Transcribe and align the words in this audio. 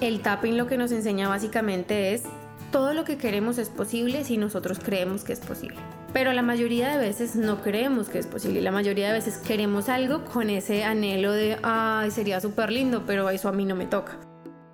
El 0.00 0.20
tapping 0.20 0.58
lo 0.58 0.66
que 0.66 0.76
nos 0.76 0.92
enseña 0.92 1.28
básicamente 1.28 2.12
es 2.12 2.24
todo 2.70 2.92
lo 2.92 3.04
que 3.04 3.16
queremos 3.16 3.56
es 3.56 3.70
posible 3.70 4.24
si 4.24 4.36
nosotros 4.36 4.78
creemos 4.78 5.24
que 5.24 5.32
es 5.32 5.40
posible. 5.40 5.78
Pero 6.12 6.32
la 6.34 6.42
mayoría 6.42 6.90
de 6.90 6.98
veces 6.98 7.34
no 7.34 7.62
creemos 7.62 8.08
que 8.08 8.18
es 8.18 8.26
posible. 8.26 8.60
La 8.60 8.72
mayoría 8.72 9.06
de 9.08 9.14
veces 9.14 9.38
queremos 9.38 9.88
algo 9.88 10.24
con 10.24 10.50
ese 10.50 10.84
anhelo 10.84 11.32
de, 11.32 11.56
ay, 11.62 12.10
sería 12.10 12.40
súper 12.40 12.72
lindo, 12.72 13.04
pero 13.06 13.30
eso 13.30 13.48
a 13.48 13.52
mí 13.52 13.64
no 13.64 13.74
me 13.74 13.86
toca. 13.86 14.18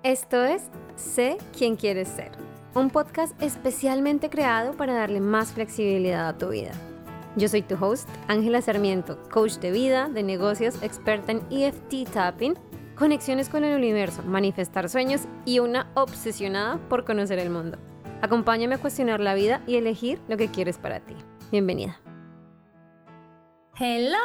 Esto 0.03 0.43
es 0.43 0.63
Sé 0.95 1.37
quién 1.57 1.75
quieres 1.75 2.07
ser, 2.07 2.31
un 2.75 2.89
podcast 2.89 3.41
especialmente 3.41 4.29
creado 4.29 4.73
para 4.73 4.93
darle 4.93 5.19
más 5.21 5.53
flexibilidad 5.53 6.27
a 6.27 6.37
tu 6.37 6.49
vida. 6.49 6.71
Yo 7.35 7.47
soy 7.47 7.63
tu 7.63 7.83
host, 7.83 8.07
Ángela 8.27 8.61
Sarmiento, 8.61 9.17
coach 9.31 9.53
de 9.53 9.71
vida, 9.71 10.07
de 10.09 10.21
negocios, 10.21 10.75
experta 10.83 11.31
en 11.31 11.41
EFT 11.49 12.07
tapping, 12.13 12.55
conexiones 12.95 13.49
con 13.49 13.63
el 13.63 13.75
universo, 13.75 14.23
manifestar 14.23 14.89
sueños 14.89 15.21
y 15.45 15.59
una 15.59 15.91
obsesionada 15.95 16.77
por 16.89 17.05
conocer 17.05 17.39
el 17.39 17.49
mundo. 17.49 17.77
Acompáñame 18.21 18.75
a 18.75 18.77
cuestionar 18.77 19.19
la 19.19 19.33
vida 19.33 19.61
y 19.67 19.75
elegir 19.75 20.19
lo 20.27 20.37
que 20.37 20.49
quieres 20.49 20.77
para 20.77 20.99
ti. 20.99 21.15
Bienvenida. 21.51 21.99
Hello, 23.79 24.19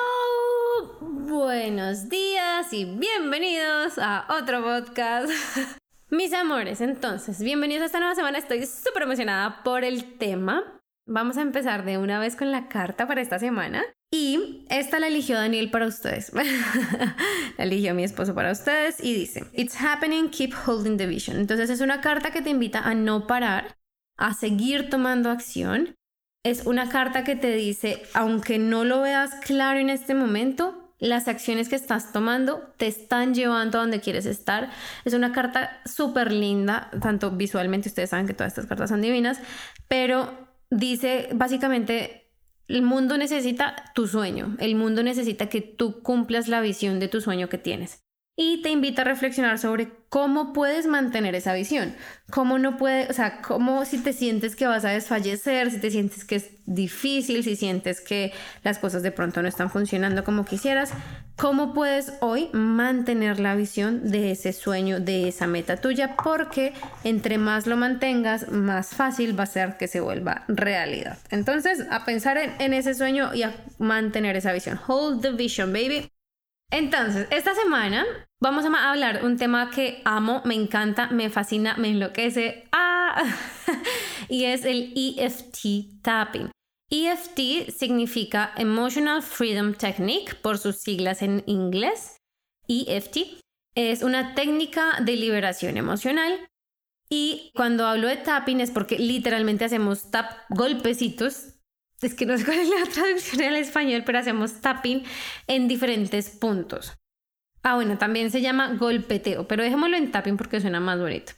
buenos 1.00 2.08
días 2.08 2.72
y 2.72 2.84
bienvenidos 2.84 3.98
a 3.98 4.26
otro 4.30 4.62
podcast. 4.62 5.30
Mis 6.10 6.32
amores, 6.32 6.80
entonces, 6.80 7.42
bienvenidos 7.42 7.82
a 7.82 7.86
esta 7.86 7.98
nueva 7.98 8.14
semana. 8.14 8.38
Estoy 8.38 8.64
súper 8.66 9.02
emocionada 9.02 9.62
por 9.62 9.84
el 9.84 10.16
tema. 10.16 10.80
Vamos 11.06 11.36
a 11.36 11.42
empezar 11.42 11.84
de 11.84 11.98
una 11.98 12.18
vez 12.18 12.36
con 12.36 12.50
la 12.50 12.68
carta 12.68 13.06
para 13.06 13.20
esta 13.20 13.38
semana. 13.38 13.82
Y 14.10 14.64
esta 14.70 14.98
la 15.00 15.08
eligió 15.08 15.36
Daniel 15.36 15.70
para 15.70 15.86
ustedes. 15.86 16.32
la 17.58 17.64
eligió 17.64 17.94
mi 17.94 18.04
esposo 18.04 18.34
para 18.34 18.52
ustedes 18.52 19.02
y 19.02 19.14
dice, 19.14 19.44
It's 19.52 19.76
happening, 19.80 20.30
keep 20.30 20.54
holding 20.66 20.96
the 20.96 21.06
vision. 21.06 21.38
Entonces 21.38 21.68
es 21.68 21.80
una 21.80 22.00
carta 22.00 22.30
que 22.30 22.40
te 22.40 22.50
invita 22.50 22.80
a 22.80 22.94
no 22.94 23.26
parar, 23.26 23.76
a 24.16 24.32
seguir 24.32 24.88
tomando 24.88 25.30
acción. 25.30 25.94
Es 26.44 26.64
una 26.64 26.88
carta 26.88 27.24
que 27.24 27.36
te 27.36 27.54
dice, 27.54 28.02
aunque 28.14 28.58
no 28.58 28.84
lo 28.84 29.02
veas 29.02 29.34
claro 29.44 29.78
en 29.78 29.90
este 29.90 30.14
momento, 30.14 30.94
las 30.98 31.28
acciones 31.28 31.68
que 31.68 31.76
estás 31.76 32.12
tomando 32.12 32.72
te 32.76 32.86
están 32.86 33.34
llevando 33.34 33.78
a 33.78 33.82
donde 33.82 34.00
quieres 34.00 34.24
estar. 34.24 34.70
Es 35.04 35.14
una 35.14 35.32
carta 35.32 35.80
súper 35.84 36.32
linda, 36.32 36.90
tanto 37.02 37.30
visualmente, 37.30 37.88
ustedes 37.88 38.10
saben 38.10 38.26
que 38.26 38.34
todas 38.34 38.52
estas 38.52 38.66
cartas 38.66 38.90
son 38.90 39.02
divinas, 39.02 39.38
pero 39.86 40.48
dice 40.70 41.28
básicamente, 41.32 42.27
el 42.68 42.82
mundo 42.82 43.16
necesita 43.16 43.76
tu 43.94 44.06
sueño, 44.06 44.56
el 44.60 44.76
mundo 44.76 45.02
necesita 45.02 45.48
que 45.48 45.60
tú 45.62 46.02
cumplas 46.02 46.48
la 46.48 46.60
visión 46.60 47.00
de 47.00 47.08
tu 47.08 47.20
sueño 47.20 47.48
que 47.48 47.58
tienes 47.58 48.07
y 48.40 48.62
te 48.62 48.70
invita 48.70 49.02
a 49.02 49.04
reflexionar 49.04 49.58
sobre 49.58 49.88
cómo 50.10 50.52
puedes 50.52 50.86
mantener 50.86 51.34
esa 51.34 51.54
visión, 51.54 51.96
cómo 52.30 52.56
no 52.60 52.76
puede, 52.76 53.08
o 53.10 53.12
sea, 53.12 53.42
cómo 53.42 53.84
si 53.84 53.98
te 53.98 54.12
sientes 54.12 54.54
que 54.54 54.68
vas 54.68 54.84
a 54.84 54.90
desfallecer, 54.90 55.72
si 55.72 55.80
te 55.80 55.90
sientes 55.90 56.24
que 56.24 56.36
es 56.36 56.50
difícil, 56.64 57.42
si 57.42 57.56
sientes 57.56 58.00
que 58.00 58.32
las 58.62 58.78
cosas 58.78 59.02
de 59.02 59.10
pronto 59.10 59.42
no 59.42 59.48
están 59.48 59.70
funcionando 59.70 60.22
como 60.22 60.44
quisieras, 60.44 60.92
cómo 61.34 61.74
puedes 61.74 62.12
hoy 62.20 62.48
mantener 62.52 63.40
la 63.40 63.56
visión 63.56 64.08
de 64.08 64.30
ese 64.30 64.52
sueño, 64.52 65.00
de 65.00 65.26
esa 65.26 65.48
meta 65.48 65.78
tuya, 65.78 66.14
porque 66.14 66.74
entre 67.02 67.38
más 67.38 67.66
lo 67.66 67.76
mantengas, 67.76 68.52
más 68.52 68.90
fácil 68.90 69.36
va 69.36 69.42
a 69.42 69.46
ser 69.46 69.76
que 69.78 69.88
se 69.88 69.98
vuelva 69.98 70.44
realidad. 70.46 71.18
Entonces, 71.30 71.84
a 71.90 72.04
pensar 72.04 72.38
en, 72.38 72.52
en 72.60 72.72
ese 72.72 72.94
sueño 72.94 73.34
y 73.34 73.42
a 73.42 73.52
mantener 73.78 74.36
esa 74.36 74.52
visión. 74.52 74.78
Hold 74.86 75.22
the 75.22 75.32
vision, 75.32 75.72
baby. 75.72 76.08
Entonces, 76.70 77.26
esta 77.30 77.54
semana 77.54 78.04
vamos 78.40 78.64
a 78.64 78.90
hablar 78.90 79.24
un 79.24 79.36
tema 79.36 79.70
que 79.70 80.02
amo, 80.04 80.42
me 80.44 80.54
encanta, 80.54 81.08
me 81.08 81.30
fascina, 81.30 81.76
me 81.76 81.88
enloquece. 81.88 82.68
¡Ah! 82.72 83.24
y 84.28 84.44
es 84.44 84.64
el 84.64 84.92
EFT 84.94 86.02
tapping. 86.02 86.50
EFT 86.90 87.70
significa 87.70 88.52
Emotional 88.56 89.22
Freedom 89.22 89.74
Technique 89.74 90.34
por 90.34 90.58
sus 90.58 90.76
siglas 90.76 91.22
en 91.22 91.42
inglés. 91.46 92.16
EFT 92.68 93.40
es 93.74 94.02
una 94.02 94.34
técnica 94.34 94.98
de 95.00 95.16
liberación 95.16 95.76
emocional. 95.76 96.48
Y 97.10 97.50
cuando 97.54 97.86
hablo 97.86 98.08
de 98.08 98.16
tapping 98.16 98.60
es 98.60 98.70
porque 98.70 98.98
literalmente 98.98 99.64
hacemos 99.64 100.10
tap 100.10 100.30
golpecitos 100.50 101.57
es 102.02 102.14
que 102.14 102.26
no 102.26 102.36
sé 102.36 102.44
cuál 102.44 102.58
es 102.58 102.68
la 102.68 102.86
traducción 102.92 103.42
al 103.42 103.56
español, 103.56 104.02
pero 104.04 104.18
hacemos 104.18 104.60
tapping 104.60 105.04
en 105.46 105.68
diferentes 105.68 106.30
puntos. 106.30 106.94
Ah, 107.62 107.74
bueno, 107.74 107.98
también 107.98 108.30
se 108.30 108.40
llama 108.40 108.74
golpeteo, 108.74 109.48
pero 109.48 109.62
dejémoslo 109.62 109.96
en 109.96 110.10
tapping 110.10 110.36
porque 110.36 110.60
suena 110.60 110.80
más 110.80 110.98
bonito. 110.98 111.32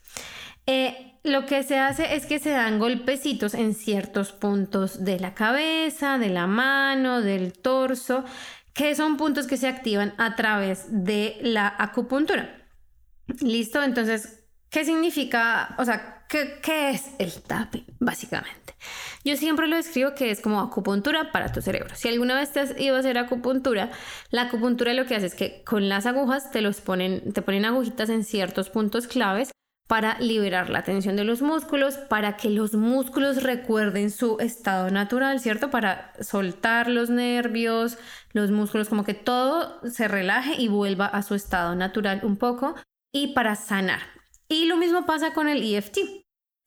Eh, 0.66 1.18
lo 1.22 1.46
que 1.46 1.62
se 1.62 1.78
hace 1.78 2.14
es 2.14 2.26
que 2.26 2.38
se 2.38 2.50
dan 2.50 2.78
golpecitos 2.78 3.54
en 3.54 3.74
ciertos 3.74 4.32
puntos 4.32 5.04
de 5.04 5.18
la 5.18 5.34
cabeza, 5.34 6.18
de 6.18 6.28
la 6.30 6.46
mano, 6.46 7.20
del 7.20 7.52
torso, 7.52 8.24
que 8.72 8.94
son 8.94 9.16
puntos 9.16 9.46
que 9.46 9.56
se 9.56 9.68
activan 9.68 10.14
a 10.18 10.36
través 10.36 10.86
de 10.88 11.38
la 11.42 11.74
acupuntura. 11.78 12.68
¿Listo? 13.40 13.82
Entonces, 13.82 14.44
¿qué 14.70 14.84
significa? 14.84 15.74
O 15.78 15.84
sea, 15.84 16.24
¿qué, 16.28 16.58
qué 16.62 16.90
es 16.90 17.10
el 17.18 17.42
tapping, 17.42 17.84
básicamente? 17.98 18.59
Yo 19.24 19.36
siempre 19.36 19.66
lo 19.66 19.76
describo 19.76 20.14
que 20.14 20.30
es 20.30 20.40
como 20.40 20.60
acupuntura 20.60 21.32
para 21.32 21.52
tu 21.52 21.62
cerebro. 21.62 21.94
Si 21.94 22.08
alguna 22.08 22.34
vez 22.34 22.52
te 22.52 22.60
has 22.60 22.78
ido 22.80 22.96
a 22.96 23.00
hacer 23.00 23.18
acupuntura, 23.18 23.90
la 24.30 24.42
acupuntura 24.42 24.94
lo 24.94 25.06
que 25.06 25.16
hace 25.16 25.26
es 25.26 25.34
que 25.34 25.62
con 25.64 25.88
las 25.88 26.06
agujas 26.06 26.50
te 26.50 26.60
los 26.60 26.80
ponen, 26.80 27.32
te 27.32 27.42
ponen 27.42 27.64
agujitas 27.64 28.08
en 28.08 28.24
ciertos 28.24 28.70
puntos 28.70 29.06
claves 29.06 29.50
para 29.90 30.20
liberar 30.20 30.70
la 30.70 30.84
tensión 30.84 31.16
de 31.16 31.24
los 31.24 31.42
músculos, 31.42 31.96
para 31.96 32.36
que 32.36 32.48
los 32.48 32.74
músculos 32.74 33.42
recuerden 33.42 34.12
su 34.12 34.36
estado 34.38 34.88
natural, 34.88 35.40
¿cierto? 35.40 35.70
Para 35.70 36.12
soltar 36.20 36.88
los 36.88 37.10
nervios, 37.10 37.98
los 38.32 38.52
músculos, 38.52 38.88
como 38.88 39.02
que 39.02 39.14
todo 39.14 39.80
se 39.90 40.06
relaje 40.06 40.54
y 40.56 40.68
vuelva 40.68 41.06
a 41.06 41.22
su 41.22 41.34
estado 41.34 41.74
natural 41.74 42.20
un 42.22 42.36
poco 42.36 42.76
y 43.12 43.34
para 43.34 43.56
sanar. 43.56 43.98
Y 44.48 44.66
lo 44.66 44.76
mismo 44.76 45.06
pasa 45.06 45.32
con 45.32 45.48
el 45.48 45.60
EFT 45.60 45.98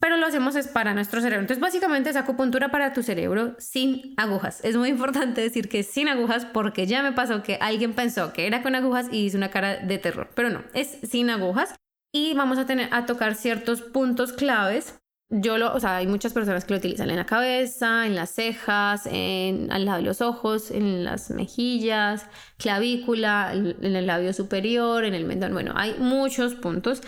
pero 0.04 0.18
lo 0.18 0.26
hacemos 0.26 0.58
es 0.58 0.68
para 0.68 0.94
nuestro 0.94 1.22
cerebro. 1.22 1.44
Entonces, 1.44 1.62
básicamente 1.62 2.10
es 2.10 2.18
acupuntura 2.18 2.68
para 2.68 2.92
tu 2.92 3.04
cerebro 3.04 3.56
sin 3.58 4.14
agujas. 4.18 4.60
Es 4.66 4.76
muy 4.76 4.90
importante 4.90 5.40
decir 5.40 5.70
que 5.70 5.82
sin 5.84 6.10
agujas 6.10 6.44
porque 6.44 6.86
ya 6.86 7.02
me 7.02 7.14
pasó 7.14 7.42
que 7.42 7.58
alguien 7.62 7.94
pensó 7.94 8.34
que 8.34 8.46
era 8.46 8.62
con 8.62 8.76
agujas 8.76 9.08
y 9.14 9.24
hizo 9.24 9.38
una 9.38 9.50
cara 9.50 9.78
de 9.78 9.98
terror, 10.00 10.30
pero 10.36 10.50
no, 10.50 10.62
es 10.74 10.98
sin 11.10 11.30
agujas. 11.30 11.74
Y 12.14 12.34
vamos 12.34 12.58
a 12.58 12.66
tener 12.66 12.90
a 12.92 13.06
tocar 13.06 13.36
ciertos 13.36 13.82
puntos 13.82 14.34
claves 14.34 15.00
yo 15.36 15.58
lo, 15.58 15.74
o 15.74 15.80
sea, 15.80 15.98
hay 15.98 16.06
muchas 16.06 16.32
personas 16.32 16.64
que 16.64 16.74
lo 16.74 16.78
utilizan 16.78 17.10
en 17.10 17.16
la 17.16 17.26
cabeza, 17.26 18.06
en 18.06 18.16
las 18.16 18.30
cejas, 18.30 19.08
en, 19.08 19.72
al 19.72 19.86
lado 19.86 19.98
de 19.98 20.04
los 20.04 20.22
ojos, 20.22 20.70
en 20.70 21.04
las 21.04 21.32
mejillas, 21.32 22.28
clavícula, 22.58 23.52
en 23.54 23.96
el 23.96 24.06
labio 24.06 24.32
superior, 24.32 25.04
en 25.06 25.16
el 25.16 25.26
mentón. 25.26 25.54
Bueno, 25.54 25.74
hay 25.76 25.96
muchos 25.98 26.54
puntos. 26.54 27.02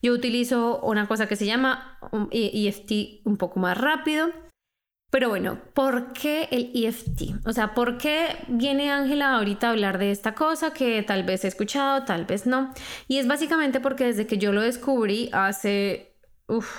Yo 0.00 0.12
utilizo 0.12 0.80
una 0.80 1.08
cosa 1.08 1.26
que 1.26 1.34
se 1.34 1.44
llama 1.44 1.98
EFT 2.30 3.24
un 3.24 3.36
poco 3.36 3.58
más 3.58 3.76
rápido. 3.76 4.30
Pero 5.10 5.28
bueno, 5.28 5.58
¿por 5.74 6.14
qué 6.14 6.48
el 6.52 6.70
EFT? 6.72 7.46
O 7.46 7.52
sea, 7.52 7.74
¿por 7.74 7.98
qué 7.98 8.28
viene 8.48 8.90
Ángela 8.90 9.34
ahorita 9.34 9.66
a 9.66 9.70
hablar 9.70 9.98
de 9.98 10.10
esta 10.10 10.34
cosa 10.34 10.72
que 10.72 11.02
tal 11.02 11.24
vez 11.24 11.44
he 11.44 11.48
escuchado, 11.48 12.04
tal 12.04 12.24
vez 12.24 12.46
no? 12.46 12.72
Y 13.08 13.18
es 13.18 13.26
básicamente 13.26 13.78
porque 13.80 14.04
desde 14.04 14.26
que 14.26 14.38
yo 14.38 14.52
lo 14.52 14.62
descubrí 14.62 15.28
hace 15.32 16.11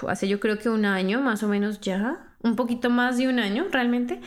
hace 0.08 0.28
yo 0.28 0.40
creo 0.40 0.60
que 0.60 0.70
un 0.70 0.86
año 0.86 1.22
más 1.22 1.44
o 1.44 1.48
menos 1.48 1.82
ya, 1.82 2.36
un 2.42 2.56
poquito 2.56 2.90
más 2.90 3.18
de 3.18 3.28
un 3.28 3.40
año 3.40 3.66
realmente. 3.72 4.22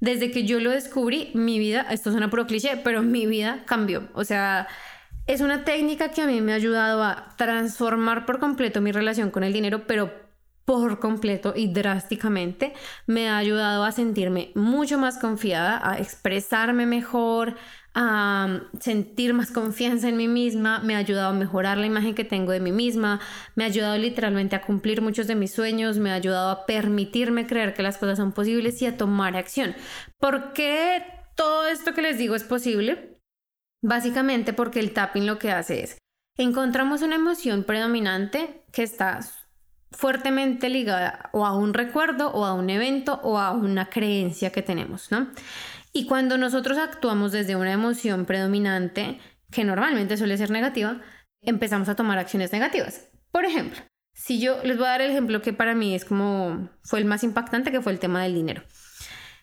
Desde 0.00 0.30
que 0.30 0.44
yo 0.44 0.60
lo 0.60 0.70
descubrí, 0.70 1.30
mi 1.34 1.58
vida, 1.58 1.86
esto 1.90 2.12
suena 2.12 2.30
puro 2.30 2.46
cliché, 2.46 2.80
pero 2.84 3.02
mi 3.02 3.26
vida 3.26 3.64
cambió. 3.66 4.08
O 4.14 4.24
sea, 4.24 4.68
es 5.26 5.40
una 5.40 5.64
técnica 5.64 6.10
que 6.10 6.22
a 6.22 6.26
mí 6.26 6.40
me 6.40 6.52
ha 6.52 6.56
ayudado 6.56 7.02
a 7.02 7.34
transformar 7.36 8.24
por 8.24 8.38
completo 8.38 8.80
mi 8.80 8.92
relación 8.92 9.30
con 9.30 9.44
el 9.44 9.52
dinero, 9.52 9.86
pero 9.86 10.28
por 10.64 11.00
completo 11.00 11.54
y 11.56 11.72
drásticamente 11.72 12.74
me 13.06 13.30
ha 13.30 13.38
ayudado 13.38 13.84
a 13.84 13.92
sentirme 13.92 14.52
mucho 14.54 14.98
más 14.98 15.18
confiada, 15.18 15.80
a 15.82 15.98
expresarme 15.98 16.84
mejor, 16.84 17.56
a 17.94 18.60
sentir 18.80 19.34
más 19.34 19.50
confianza 19.50 20.08
en 20.08 20.16
mí 20.16 20.28
misma, 20.28 20.80
me 20.80 20.94
ha 20.94 20.98
ayudado 20.98 21.30
a 21.30 21.38
mejorar 21.38 21.78
la 21.78 21.86
imagen 21.86 22.14
que 22.14 22.24
tengo 22.24 22.52
de 22.52 22.60
mí 22.60 22.72
misma, 22.72 23.20
me 23.54 23.64
ha 23.64 23.66
ayudado 23.66 23.98
literalmente 23.98 24.56
a 24.56 24.62
cumplir 24.62 25.02
muchos 25.02 25.26
de 25.26 25.34
mis 25.34 25.52
sueños, 25.52 25.98
me 25.98 26.10
ha 26.10 26.14
ayudado 26.14 26.50
a 26.50 26.66
permitirme 26.66 27.46
creer 27.46 27.74
que 27.74 27.82
las 27.82 27.98
cosas 27.98 28.18
son 28.18 28.32
posibles 28.32 28.80
y 28.82 28.86
a 28.86 28.96
tomar 28.96 29.36
acción. 29.36 29.74
¿Por 30.18 30.52
qué 30.52 31.02
todo 31.34 31.66
esto 31.66 31.94
que 31.94 32.02
les 32.02 32.18
digo 32.18 32.34
es 32.34 32.44
posible? 32.44 33.18
Básicamente 33.82 34.52
porque 34.52 34.80
el 34.80 34.92
tapping 34.92 35.26
lo 35.26 35.38
que 35.38 35.50
hace 35.50 35.82
es, 35.82 35.98
encontramos 36.36 37.02
una 37.02 37.16
emoción 37.16 37.64
predominante 37.64 38.64
que 38.72 38.82
está 38.82 39.20
fuertemente 39.90 40.68
ligada 40.68 41.30
o 41.32 41.46
a 41.46 41.56
un 41.56 41.74
recuerdo 41.74 42.30
o 42.30 42.44
a 42.44 42.54
un 42.54 42.70
evento 42.70 43.20
o 43.22 43.38
a 43.38 43.52
una 43.52 43.88
creencia 43.88 44.50
que 44.50 44.62
tenemos, 44.62 45.10
¿no? 45.10 45.28
Y 45.92 46.06
cuando 46.06 46.38
nosotros 46.38 46.78
actuamos 46.78 47.32
desde 47.32 47.56
una 47.56 47.72
emoción 47.72 48.24
predominante, 48.24 49.18
que 49.50 49.64
normalmente 49.64 50.16
suele 50.16 50.36
ser 50.36 50.50
negativa, 50.50 51.00
empezamos 51.42 51.88
a 51.88 51.96
tomar 51.96 52.18
acciones 52.18 52.52
negativas. 52.52 53.08
Por 53.30 53.44
ejemplo, 53.44 53.80
si 54.12 54.40
yo 54.40 54.62
les 54.64 54.76
voy 54.76 54.86
a 54.86 54.90
dar 54.90 55.02
el 55.02 55.10
ejemplo 55.10 55.42
que 55.42 55.52
para 55.52 55.74
mí 55.74 55.94
es 55.94 56.04
como 56.04 56.70
fue 56.82 56.98
el 56.98 57.04
más 57.04 57.22
impactante, 57.22 57.70
que 57.70 57.80
fue 57.80 57.92
el 57.92 57.98
tema 57.98 58.22
del 58.22 58.34
dinero. 58.34 58.62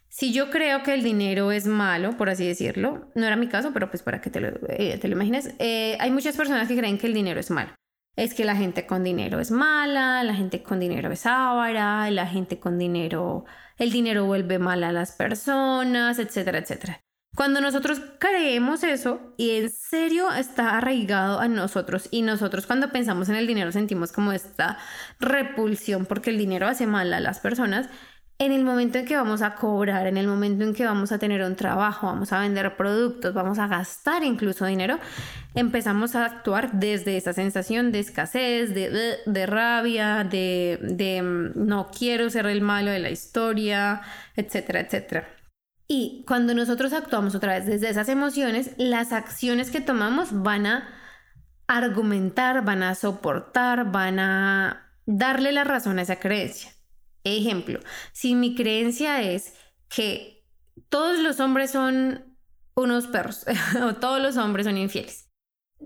Si 0.10 0.32
yo 0.32 0.50
creo 0.50 0.84
que 0.84 0.94
el 0.94 1.04
dinero 1.04 1.52
es 1.52 1.68
malo, 1.68 2.16
por 2.16 2.30
así 2.30 2.48
decirlo, 2.48 3.12
no 3.16 3.26
era 3.26 3.36
mi 3.36 3.50
caso, 3.50 3.74
pero 3.74 3.90
pues 3.90 4.02
para 4.02 4.22
que 4.22 4.30
te 4.30 4.40
lo, 4.40 4.50
eh, 4.70 4.98
te 4.98 5.08
lo 5.10 5.16
imagines, 5.16 5.54
eh, 5.60 5.98
hay 6.00 6.10
muchas 6.12 6.38
personas 6.38 6.68
que 6.68 6.78
creen 6.78 6.98
que 6.98 7.08
el 7.08 7.14
dinero 7.14 7.40
es 7.40 7.52
malo. 7.52 7.74
Es 8.16 8.34
que 8.34 8.46
la 8.46 8.56
gente 8.56 8.86
con 8.86 9.04
dinero 9.04 9.40
es 9.40 9.52
mala, 9.52 10.24
la 10.24 10.34
gente 10.34 10.64
con 10.64 10.80
dinero 10.80 11.12
es 11.12 11.26
ávara, 11.26 12.10
la 12.12 12.28
gente 12.28 12.60
con 12.60 12.78
dinero, 12.78 13.46
el 13.78 13.92
dinero 13.92 14.26
vuelve 14.26 14.58
mal 14.58 14.84
a 14.84 14.94
las 14.94 15.12
personas, 15.12 16.18
etcétera, 16.20 16.60
etcétera. 16.60 17.02
Cuando 17.36 17.60
nosotros 17.60 18.02
creemos 18.18 18.84
eso 18.86 19.34
y 19.36 19.58
en 19.58 19.70
serio 19.70 20.32
está 20.32 20.78
arraigado 20.78 21.42
a 21.42 21.50
nosotros 21.50 22.08
y 22.10 22.22
nosotros 22.22 22.66
cuando 22.66 22.94
pensamos 22.94 23.28
en 23.28 23.36
el 23.36 23.46
dinero 23.46 23.74
sentimos 23.74 24.14
como 24.14 24.32
esta 24.32 24.78
repulsión 25.20 26.06
porque 26.06 26.30
el 26.30 26.38
dinero 26.38 26.66
hace 26.66 26.88
mal 26.88 27.14
a 27.14 27.20
las 27.20 27.42
personas, 27.42 27.90
en 28.38 28.52
el 28.52 28.66
momento 28.66 28.98
en 28.98 29.06
que 29.06 29.16
vamos 29.16 29.42
a 29.42 29.56
cobrar, 29.56 30.08
en 30.08 30.18
el 30.18 30.28
momento 30.28 30.66
en 30.66 30.74
que 30.74 30.86
vamos 30.86 31.12
a 31.12 31.20
tener 31.20 31.42
un 31.42 31.56
trabajo, 31.56 32.08
vamos 32.08 32.34
a 32.34 32.40
vender 32.40 32.76
productos, 32.76 33.34
vamos 33.34 33.60
a 33.60 33.68
gastar 33.68 34.24
incluso 34.24 34.66
dinero, 34.66 35.00
empezamos 35.54 36.16
a 36.16 36.26
actuar 36.26 36.74
desde 36.74 37.16
esa 37.16 37.32
sensación 37.32 37.94
de 37.94 38.00
escasez, 38.00 38.74
de, 38.74 39.46
rabia, 39.46 40.26
de, 40.26 40.80
de 40.82 41.22
mm, 41.22 41.66
no 41.66 41.90
quiero 41.98 42.30
ser 42.30 42.46
el 42.48 42.62
malo 42.62 42.92
de 42.92 43.00
la 43.00 43.10
historia, 43.10 44.02
etcétera, 44.36 44.82
etcétera. 44.82 45.30
Y 45.88 46.26
cuando 46.28 46.54
nosotros 46.54 46.92
actuamos 46.94 47.36
otra 47.36 47.54
vez 47.54 47.66
desde 47.66 47.90
esas 47.90 48.10
emociones, 48.10 48.72
las 48.78 49.14
acciones 49.14 49.72
que 49.72 49.82
tomamos 49.82 50.42
van 50.44 50.66
a 50.66 50.90
argumentar, 51.68 52.66
van 52.66 52.84
a 52.84 52.96
soportar, 52.96 53.92
van 53.92 54.20
a 54.20 54.92
darle 55.06 55.52
la 55.52 55.64
razón 55.64 56.00
a 56.00 56.02
esa 56.02 56.18
creencia. 56.18 56.75
Ejemplo, 57.26 57.80
si 58.14 58.36
mi 58.36 58.56
creencia 58.56 59.22
es 59.24 59.56
que 59.90 60.46
todos 60.90 61.20
los 61.20 61.40
hombres 61.40 61.72
son 61.72 62.38
unos 62.76 63.08
perros 63.08 63.46
o 63.84 63.96
todos 63.96 64.22
los 64.22 64.38
hombres 64.38 64.68
son 64.68 64.78
infieles. 64.78 65.30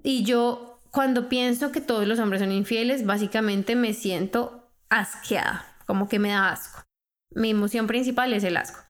Y 0.03 0.23
yo 0.23 0.81
cuando 0.91 1.29
pienso 1.29 1.71
que 1.71 1.81
todos 1.81 2.05
los 2.07 2.19
hombres 2.19 2.41
son 2.41 2.51
infieles, 2.51 3.05
básicamente 3.05 3.75
me 3.75 3.93
siento 3.93 4.69
asqueada, 4.89 5.77
como 5.85 6.09
que 6.09 6.19
me 6.19 6.29
da 6.29 6.51
asco. 6.51 6.83
Mi 7.31 7.51
emoción 7.51 7.87
principal 7.87 8.33
es 8.33 8.43
el 8.43 8.57
asco. 8.57 8.81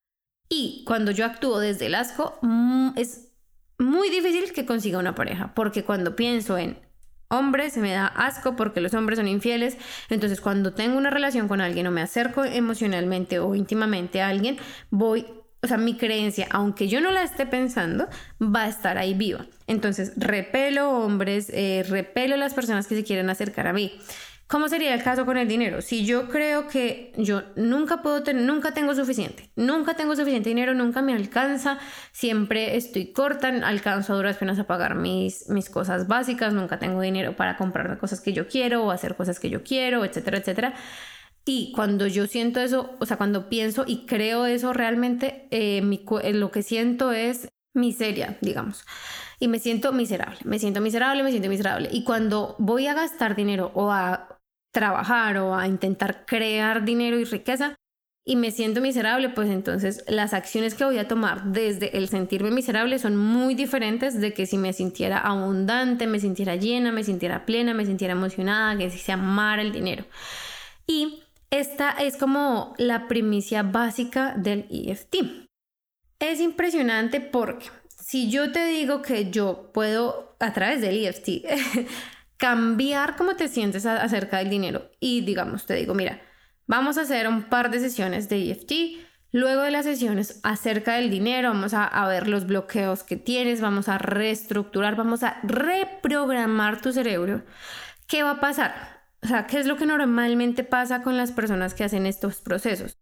Y 0.50 0.84
cuando 0.88 1.12
yo 1.12 1.26
actúo 1.26 1.60
desde 1.60 1.86
el 1.86 1.96
asco, 1.96 2.40
mm, 2.42 2.92
es 2.96 3.32
muy 3.78 4.10
difícil 4.10 4.52
que 4.54 4.66
consiga 4.66 4.98
una 4.98 5.14
pareja, 5.14 5.54
porque 5.54 5.84
cuando 5.84 6.16
pienso 6.16 6.58
en 6.58 6.80
hombres, 7.30 7.74
se 7.74 7.80
me 7.80 7.92
da 7.92 8.08
asco 8.08 8.56
porque 8.56 8.82
los 8.82 8.94
hombres 8.94 9.18
son 9.18 9.28
infieles. 9.28 9.78
Entonces, 10.10 10.42
cuando 10.42 10.74
tengo 10.74 10.98
una 10.98 11.10
relación 11.10 11.48
con 11.48 11.62
alguien 11.62 11.88
o 11.88 11.92
me 11.92 12.02
acerco 12.02 12.44
emocionalmente 12.44 13.40
o 13.40 13.56
íntimamente 13.56 14.22
a 14.22 14.28
alguien, 14.28 14.58
voy, 14.90 15.26
o 15.62 15.68
sea, 15.68 15.78
mi 15.78 15.98
creencia, 15.98 16.48
aunque 16.52 16.88
yo 16.88 17.02
no 17.02 17.12
la 17.12 17.24
esté 17.24 17.46
pensando, 17.46 18.08
va 18.42 18.64
a 18.64 18.70
estar 18.70 18.98
ahí 18.98 19.14
viva. 19.14 19.46
Entonces, 19.68 20.14
repelo 20.18 20.90
hombres, 20.92 21.50
eh, 21.54 21.86
repelo 21.88 22.36
las 22.38 22.54
personas 22.54 22.88
que 22.88 22.96
se 22.96 23.04
quieren 23.04 23.30
acercar 23.30 23.68
a 23.68 23.74
mí. 23.74 24.00
¿Cómo 24.50 24.68
sería 24.68 24.96
el 24.96 25.04
caso 25.04 25.28
con 25.28 25.38
el 25.38 25.48
dinero? 25.48 25.84
Si 25.84 26.08
yo 26.08 26.28
creo 26.28 26.68
que 26.68 27.14
yo 27.18 27.44
nunca 27.56 28.02
puedo 28.02 28.24
tener, 28.24 28.42
nunca 28.42 28.74
tengo 28.74 28.96
suficiente, 28.96 29.52
nunca 29.56 29.94
tengo 29.94 30.16
suficiente 30.16 30.50
dinero, 30.50 30.74
nunca 30.74 31.04
me 31.04 31.14
alcanza, 31.14 31.78
siempre 32.14 32.76
estoy 32.76 33.14
corta, 33.14 33.50
alcanzo 33.50 34.14
a 34.14 34.16
duras 34.16 34.38
penas 34.38 34.58
a 34.58 34.66
pagar 34.66 34.96
mis, 34.96 35.48
mis 35.50 35.70
cosas 35.70 36.08
básicas, 36.08 36.52
nunca 36.52 36.80
tengo 36.80 37.00
dinero 37.00 37.36
para 37.36 37.58
comprarme 37.58 38.00
cosas 38.00 38.22
que 38.22 38.34
yo 38.34 38.48
quiero 38.48 38.84
o 38.86 38.90
hacer 38.90 39.16
cosas 39.16 39.40
que 39.40 39.52
yo 39.52 39.64
quiero, 39.64 40.04
etcétera, 40.04 40.40
etcétera. 40.40 40.74
Y 41.46 41.72
cuando 41.76 42.08
yo 42.08 42.26
siento 42.26 42.60
eso, 42.60 42.96
o 43.00 43.06
sea, 43.06 43.18
cuando 43.18 43.50
pienso 43.50 43.84
y 43.86 44.08
creo 44.08 44.48
eso 44.48 44.74
realmente, 44.74 45.48
eh, 45.52 45.84
lo 46.34 46.50
que 46.50 46.64
siento 46.64 47.12
es 47.12 47.50
miseria, 47.76 48.40
digamos 48.42 48.84
y 49.40 49.48
me 49.48 49.60
siento 49.60 49.94
miserable, 49.94 50.40
me 50.44 50.60
siento 50.60 50.82
miserable, 50.82 51.24
me 51.24 51.32
siento 51.32 51.48
miserable. 51.48 51.88
Y 51.94 52.04
cuando 52.04 52.56
voy 52.60 52.88
a 52.88 52.94
gastar 52.94 53.38
dinero 53.38 53.72
o 53.74 53.90
a 53.90 54.39
trabajar 54.72 55.38
o 55.38 55.56
a 55.56 55.68
intentar 55.68 56.26
crear 56.26 56.86
dinero 56.86 57.18
y 57.20 57.26
riqueza 57.26 57.76
y 58.30 58.36
me 58.36 58.52
siento 58.52 58.80
miserable, 58.80 59.30
pues 59.30 59.50
entonces 59.50 60.04
las 60.08 60.36
acciones 60.36 60.76
que 60.76 60.86
voy 60.86 61.00
a 61.00 61.08
tomar 61.08 61.46
desde 61.46 61.98
el 61.98 62.10
sentirme 62.10 62.52
miserable 62.52 63.00
son 63.00 63.16
muy 63.16 63.56
diferentes 63.56 64.22
de 64.22 64.36
que 64.36 64.46
si 64.46 64.58
me 64.58 64.72
sintiera 64.72 65.18
abundante, 65.18 66.06
me 66.06 66.20
sintiera 66.20 66.56
llena, 66.56 66.92
me 66.92 67.04
sintiera 67.04 67.46
plena, 67.48 67.74
me 67.74 67.88
sintiera 67.88 68.14
emocionada, 68.14 68.78
que 68.78 68.92
si 68.92 69.00
se 69.00 69.12
amara 69.12 69.64
el 69.64 69.72
dinero. 69.72 70.06
Y 70.86 71.24
esta 71.50 71.90
es 71.90 72.18
como 72.18 72.76
la 72.78 73.08
primicia 73.08 73.64
básica 73.64 74.36
del 74.38 74.68
EFT. 74.70 75.16
Es 76.20 76.40
impresionante 76.40 77.22
porque 77.22 77.66
si 77.98 78.30
yo 78.30 78.52
te 78.52 78.66
digo 78.66 79.02
que 79.02 79.32
yo 79.32 79.72
puedo 79.74 80.36
a 80.40 80.54
través 80.54 80.82
del 80.82 81.04
EFT 81.04 81.30
cambiar 82.40 83.18
cómo 83.18 83.36
te 83.36 83.50
sientes 83.50 83.86
acerca 83.86 84.38
del 84.38 84.50
dinero. 84.50 84.90
Y 85.00 85.22
digamos, 85.22 85.66
te 85.66 85.76
digo, 85.76 85.94
mira, 85.94 86.22
vamos 86.68 86.98
a 86.98 87.02
hacer 87.02 87.28
un 87.28 87.44
par 87.44 87.70
de 87.70 87.80
sesiones 87.80 88.30
de 88.30 88.50
EFT. 88.50 89.06
Luego 89.32 89.62
de 89.62 89.72
las 89.72 89.86
sesiones 89.86 90.40
acerca 90.42 90.96
del 90.96 91.12
dinero, 91.12 91.50
vamos 91.50 91.76
a, 91.76 91.86
a, 91.86 92.08
ver 92.08 92.28
los 92.28 92.48
bloqueos 92.48 93.04
que 93.04 93.18
tienes, 93.18 93.62
vamos 93.62 93.90
a 93.90 94.00
reestructurar, 94.00 94.96
vamos 94.96 95.22
a 95.22 95.40
reprogramar 95.44 96.82
tu 96.82 96.94
cerebro. 96.94 97.44
¿Qué 98.08 98.24
va 98.24 98.32
a 98.32 98.40
pasar? 98.40 99.04
O 99.22 99.28
sea, 99.28 99.46
¿qué 99.46 99.60
es 99.60 99.68
lo 99.68 99.76
que 99.76 99.86
normalmente 99.86 100.64
pasa 100.64 101.04
con 101.04 101.18
las 101.18 101.34
personas 101.34 101.74
que 101.74 101.84
hacen 101.84 102.06
estos 102.06 102.42
procesos? 102.42 102.98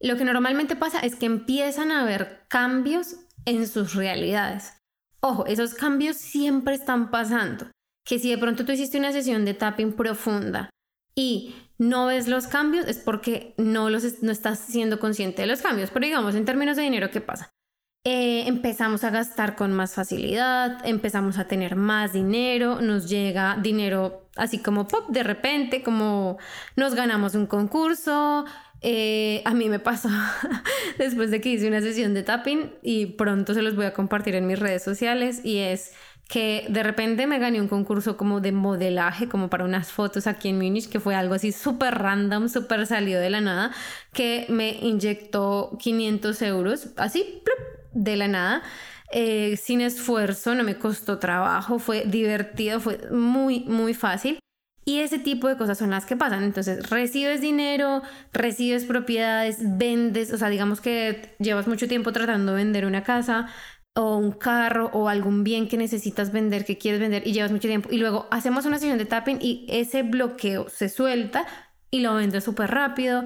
Lo 0.00 0.16
que 0.16 0.26
normalmente 0.26 0.76
pasa 0.76 1.00
es 1.00 1.16
que 1.16 1.26
empiezan 1.26 1.90
a 1.90 2.02
haber 2.02 2.44
cambios 2.48 3.16
en 3.46 3.66
sus 3.66 3.94
realidades. 3.94 4.74
Ojo, 5.22 5.46
esos 5.46 5.72
cambios 5.72 6.16
siempre 6.16 6.74
están 6.74 7.10
pasando 7.10 7.70
que 8.06 8.18
si 8.18 8.30
de 8.30 8.38
pronto 8.38 8.64
tú 8.64 8.72
hiciste 8.72 8.98
una 8.98 9.12
sesión 9.12 9.44
de 9.44 9.52
tapping 9.52 9.92
profunda 9.92 10.70
y 11.14 11.54
no 11.76 12.06
ves 12.06 12.28
los 12.28 12.46
cambios, 12.46 12.86
es 12.86 12.98
porque 12.98 13.52
no, 13.58 13.90
los, 13.90 14.22
no 14.22 14.32
estás 14.32 14.60
siendo 14.60 14.98
consciente 14.98 15.42
de 15.42 15.48
los 15.48 15.60
cambios. 15.60 15.90
Pero 15.90 16.06
digamos, 16.06 16.34
en 16.34 16.44
términos 16.44 16.76
de 16.76 16.84
dinero, 16.84 17.10
¿qué 17.10 17.20
pasa? 17.20 17.50
Eh, 18.04 18.46
empezamos 18.46 19.02
a 19.02 19.10
gastar 19.10 19.56
con 19.56 19.72
más 19.72 19.94
facilidad, 19.94 20.86
empezamos 20.86 21.38
a 21.38 21.48
tener 21.48 21.74
más 21.74 22.12
dinero, 22.12 22.80
nos 22.80 23.08
llega 23.08 23.58
dinero 23.60 24.28
así 24.36 24.58
como 24.58 24.86
pop 24.86 25.08
de 25.08 25.24
repente, 25.24 25.82
como 25.82 26.38
nos 26.76 26.94
ganamos 26.94 27.34
un 27.34 27.46
concurso. 27.46 28.44
Eh, 28.82 29.42
a 29.44 29.54
mí 29.54 29.68
me 29.68 29.80
pasó 29.80 30.08
después 30.98 31.32
de 31.32 31.40
que 31.40 31.48
hice 31.48 31.66
una 31.66 31.80
sesión 31.80 32.14
de 32.14 32.22
tapping 32.22 32.70
y 32.82 33.06
pronto 33.06 33.54
se 33.54 33.62
los 33.62 33.74
voy 33.74 33.86
a 33.86 33.94
compartir 33.94 34.36
en 34.36 34.46
mis 34.46 34.60
redes 34.60 34.84
sociales 34.84 35.40
y 35.44 35.58
es 35.58 35.92
que 36.28 36.66
de 36.68 36.82
repente 36.82 37.26
me 37.26 37.38
gané 37.38 37.60
un 37.60 37.68
concurso 37.68 38.16
como 38.16 38.40
de 38.40 38.52
modelaje, 38.52 39.28
como 39.28 39.48
para 39.48 39.64
unas 39.64 39.92
fotos 39.92 40.26
aquí 40.26 40.48
en 40.48 40.56
Múnich, 40.56 40.88
que 40.88 40.98
fue 40.98 41.14
algo 41.14 41.34
así 41.34 41.52
súper 41.52 41.94
random, 41.94 42.48
súper 42.48 42.86
salido 42.86 43.20
de 43.20 43.30
la 43.30 43.40
nada, 43.40 43.72
que 44.12 44.46
me 44.48 44.70
inyectó 44.70 45.76
500 45.80 46.42
euros, 46.42 46.88
así, 46.96 47.42
de 47.92 48.16
la 48.16 48.28
nada. 48.28 48.62
Eh, 49.12 49.56
sin 49.56 49.80
esfuerzo, 49.80 50.56
no 50.56 50.64
me 50.64 50.78
costó 50.78 51.18
trabajo, 51.18 51.78
fue 51.78 52.04
divertido, 52.06 52.80
fue 52.80 52.98
muy, 53.10 53.60
muy 53.60 53.94
fácil. 53.94 54.40
Y 54.88 55.00
ese 55.00 55.18
tipo 55.18 55.48
de 55.48 55.56
cosas 55.56 55.78
son 55.78 55.90
las 55.90 56.06
que 56.06 56.16
pasan. 56.16 56.44
Entonces, 56.44 56.90
recibes 56.90 57.40
dinero, 57.40 58.02
recibes 58.32 58.84
propiedades, 58.84 59.58
vendes, 59.60 60.32
o 60.32 60.38
sea, 60.38 60.48
digamos 60.48 60.80
que 60.80 61.34
llevas 61.40 61.66
mucho 61.66 61.88
tiempo 61.88 62.12
tratando 62.12 62.52
de 62.52 62.58
vender 62.58 62.86
una 62.86 63.02
casa, 63.02 63.48
o 63.96 64.18
un 64.18 64.32
carro 64.32 64.90
o 64.92 65.08
algún 65.08 65.42
bien 65.42 65.68
que 65.68 65.78
necesitas 65.78 66.30
vender, 66.30 66.64
que 66.64 66.76
quieres 66.76 67.00
vender 67.00 67.26
y 67.26 67.32
llevas 67.32 67.50
mucho 67.50 67.66
tiempo 67.66 67.88
y 67.90 67.96
luego 67.96 68.26
hacemos 68.30 68.66
una 68.66 68.78
sesión 68.78 68.98
de 68.98 69.06
tapping 69.06 69.38
y 69.40 69.66
ese 69.68 70.02
bloqueo 70.02 70.68
se 70.68 70.90
suelta 70.90 71.46
y 71.90 72.00
lo 72.00 72.14
vendes 72.14 72.44
súper 72.44 72.70
rápido. 72.70 73.24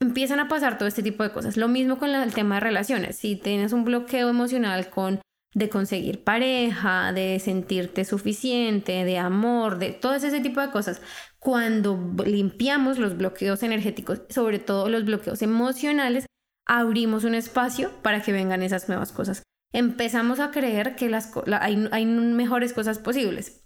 Empiezan 0.00 0.40
a 0.40 0.48
pasar 0.48 0.78
todo 0.78 0.88
este 0.88 1.02
tipo 1.02 1.22
de 1.22 1.32
cosas. 1.32 1.56
Lo 1.56 1.68
mismo 1.68 1.98
con 1.98 2.10
el 2.10 2.32
tema 2.32 2.56
de 2.56 2.60
relaciones. 2.62 3.16
Si 3.16 3.36
tienes 3.36 3.72
un 3.72 3.84
bloqueo 3.84 4.28
emocional 4.28 4.88
con 4.88 5.20
de 5.54 5.68
conseguir 5.68 6.22
pareja, 6.22 7.12
de 7.12 7.38
sentirte 7.38 8.04
suficiente, 8.04 9.04
de 9.04 9.18
amor, 9.18 9.78
de 9.78 9.90
todo 9.90 10.14
ese 10.14 10.40
tipo 10.40 10.60
de 10.60 10.70
cosas, 10.70 11.00
cuando 11.38 11.98
limpiamos 12.24 12.98
los 12.98 13.16
bloqueos 13.16 13.62
energéticos, 13.62 14.22
sobre 14.28 14.58
todo 14.58 14.88
los 14.90 15.04
bloqueos 15.04 15.40
emocionales, 15.40 16.26
abrimos 16.66 17.24
un 17.24 17.34
espacio 17.34 17.90
para 18.02 18.22
que 18.22 18.32
vengan 18.32 18.62
esas 18.62 18.88
nuevas 18.88 19.12
cosas 19.12 19.42
empezamos 19.76 20.40
a 20.40 20.50
creer 20.50 20.96
que 20.96 21.10
las 21.10 21.30
hay, 21.60 21.86
hay 21.92 22.06
mejores 22.06 22.72
cosas 22.72 22.98
posibles. 22.98 23.62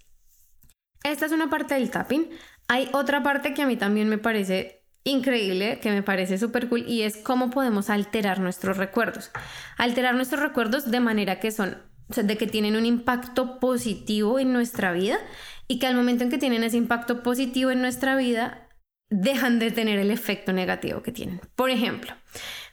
Esta 1.04 1.26
es 1.26 1.32
una 1.32 1.48
parte 1.48 1.74
del 1.74 1.90
tapping. 1.90 2.28
Hay 2.66 2.88
otra 2.92 3.22
parte 3.22 3.54
que 3.54 3.62
a 3.62 3.66
mí 3.66 3.76
también 3.76 4.08
me 4.08 4.18
parece 4.18 4.84
increíble, 5.04 5.78
que 5.78 5.90
me 5.90 6.02
parece 6.02 6.36
súper 6.36 6.68
cool, 6.68 6.84
y 6.86 7.02
es 7.02 7.16
cómo 7.16 7.50
podemos 7.50 7.90
alterar 7.90 8.40
nuestros 8.40 8.76
recuerdos. 8.76 9.30
Alterar 9.76 10.16
nuestros 10.16 10.42
recuerdos 10.42 10.90
de 10.90 10.98
manera 10.98 11.38
que 11.38 11.52
son, 11.52 11.78
de 12.08 12.36
que 12.36 12.48
tienen 12.48 12.74
un 12.74 12.86
impacto 12.86 13.60
positivo 13.60 14.40
en 14.40 14.52
nuestra 14.52 14.92
vida 14.92 15.18
y 15.68 15.78
que 15.78 15.86
al 15.86 15.94
momento 15.94 16.24
en 16.24 16.30
que 16.30 16.38
tienen 16.38 16.64
ese 16.64 16.76
impacto 16.76 17.22
positivo 17.22 17.70
en 17.70 17.82
nuestra 17.82 18.16
vida, 18.16 18.66
dejan 19.10 19.60
de 19.60 19.70
tener 19.70 20.00
el 20.00 20.10
efecto 20.10 20.52
negativo 20.52 21.02
que 21.02 21.12
tienen. 21.12 21.40
Por 21.54 21.70
ejemplo, 21.70 22.12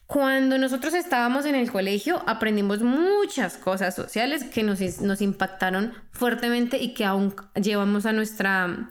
cuando 0.07 0.57
nosotros 0.57 0.93
estábamos 0.93 1.45
en 1.45 1.55
el 1.55 1.69
colegio, 1.69 2.23
aprendimos 2.27 2.81
muchas 2.81 3.57
cosas 3.57 3.93
sociales 3.93 4.45
que 4.45 4.63
nos, 4.63 4.79
nos 5.01 5.21
impactaron 5.21 5.93
fuertemente 6.11 6.77
y 6.81 6.93
que 6.93 7.03
aún 7.03 7.35
llevamos 7.55 8.05
a 8.05 8.13
nuestra, 8.13 8.89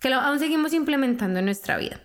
que 0.00 0.12
aún 0.12 0.38
seguimos 0.38 0.72
implementando 0.72 1.38
en 1.38 1.44
nuestra 1.44 1.76
vida. 1.76 2.00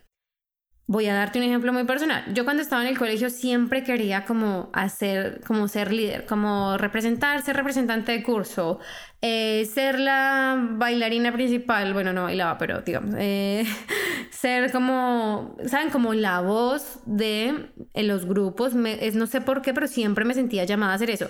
Voy 0.92 1.06
a 1.06 1.14
darte 1.14 1.38
un 1.38 1.46
ejemplo 1.46 1.72
muy 1.72 1.84
personal. 1.84 2.24
Yo 2.34 2.46
cuando 2.46 2.64
estaba 2.64 2.82
en 2.82 2.88
el 2.88 2.98
colegio 2.98 3.30
siempre 3.30 3.84
quería 3.84 4.26
como 4.26 4.72
hacer, 4.74 5.40
como 5.46 5.68
ser 5.68 5.94
líder, 5.94 6.26
como 6.26 6.80
representar, 6.80 7.44
ser 7.44 7.56
representante 7.58 8.12
de 8.12 8.24
curso, 8.24 8.80
eh, 9.22 9.70
ser 9.72 10.00
la 10.00 10.58
bailarina 10.72 11.32
principal, 11.32 11.94
bueno, 11.94 12.12
no 12.12 12.24
bailaba, 12.24 12.58
pero 12.58 12.82
digamos, 12.82 13.14
eh, 13.20 13.68
ser 14.32 14.72
como, 14.72 15.56
¿saben? 15.68 15.92
Como 15.92 16.16
la 16.16 16.42
voz 16.42 17.02
de 17.06 17.70
los 17.94 18.26
grupos. 18.26 18.74
es, 18.74 19.14
no 19.14 19.28
sé 19.28 19.42
por 19.42 19.62
qué, 19.62 19.76
pero 19.76 19.86
siempre 19.86 20.26
me 20.26 20.34
sentía 20.34 20.64
llamada 20.64 20.94
a 20.94 20.96
hacer 20.96 21.12
eso 21.12 21.30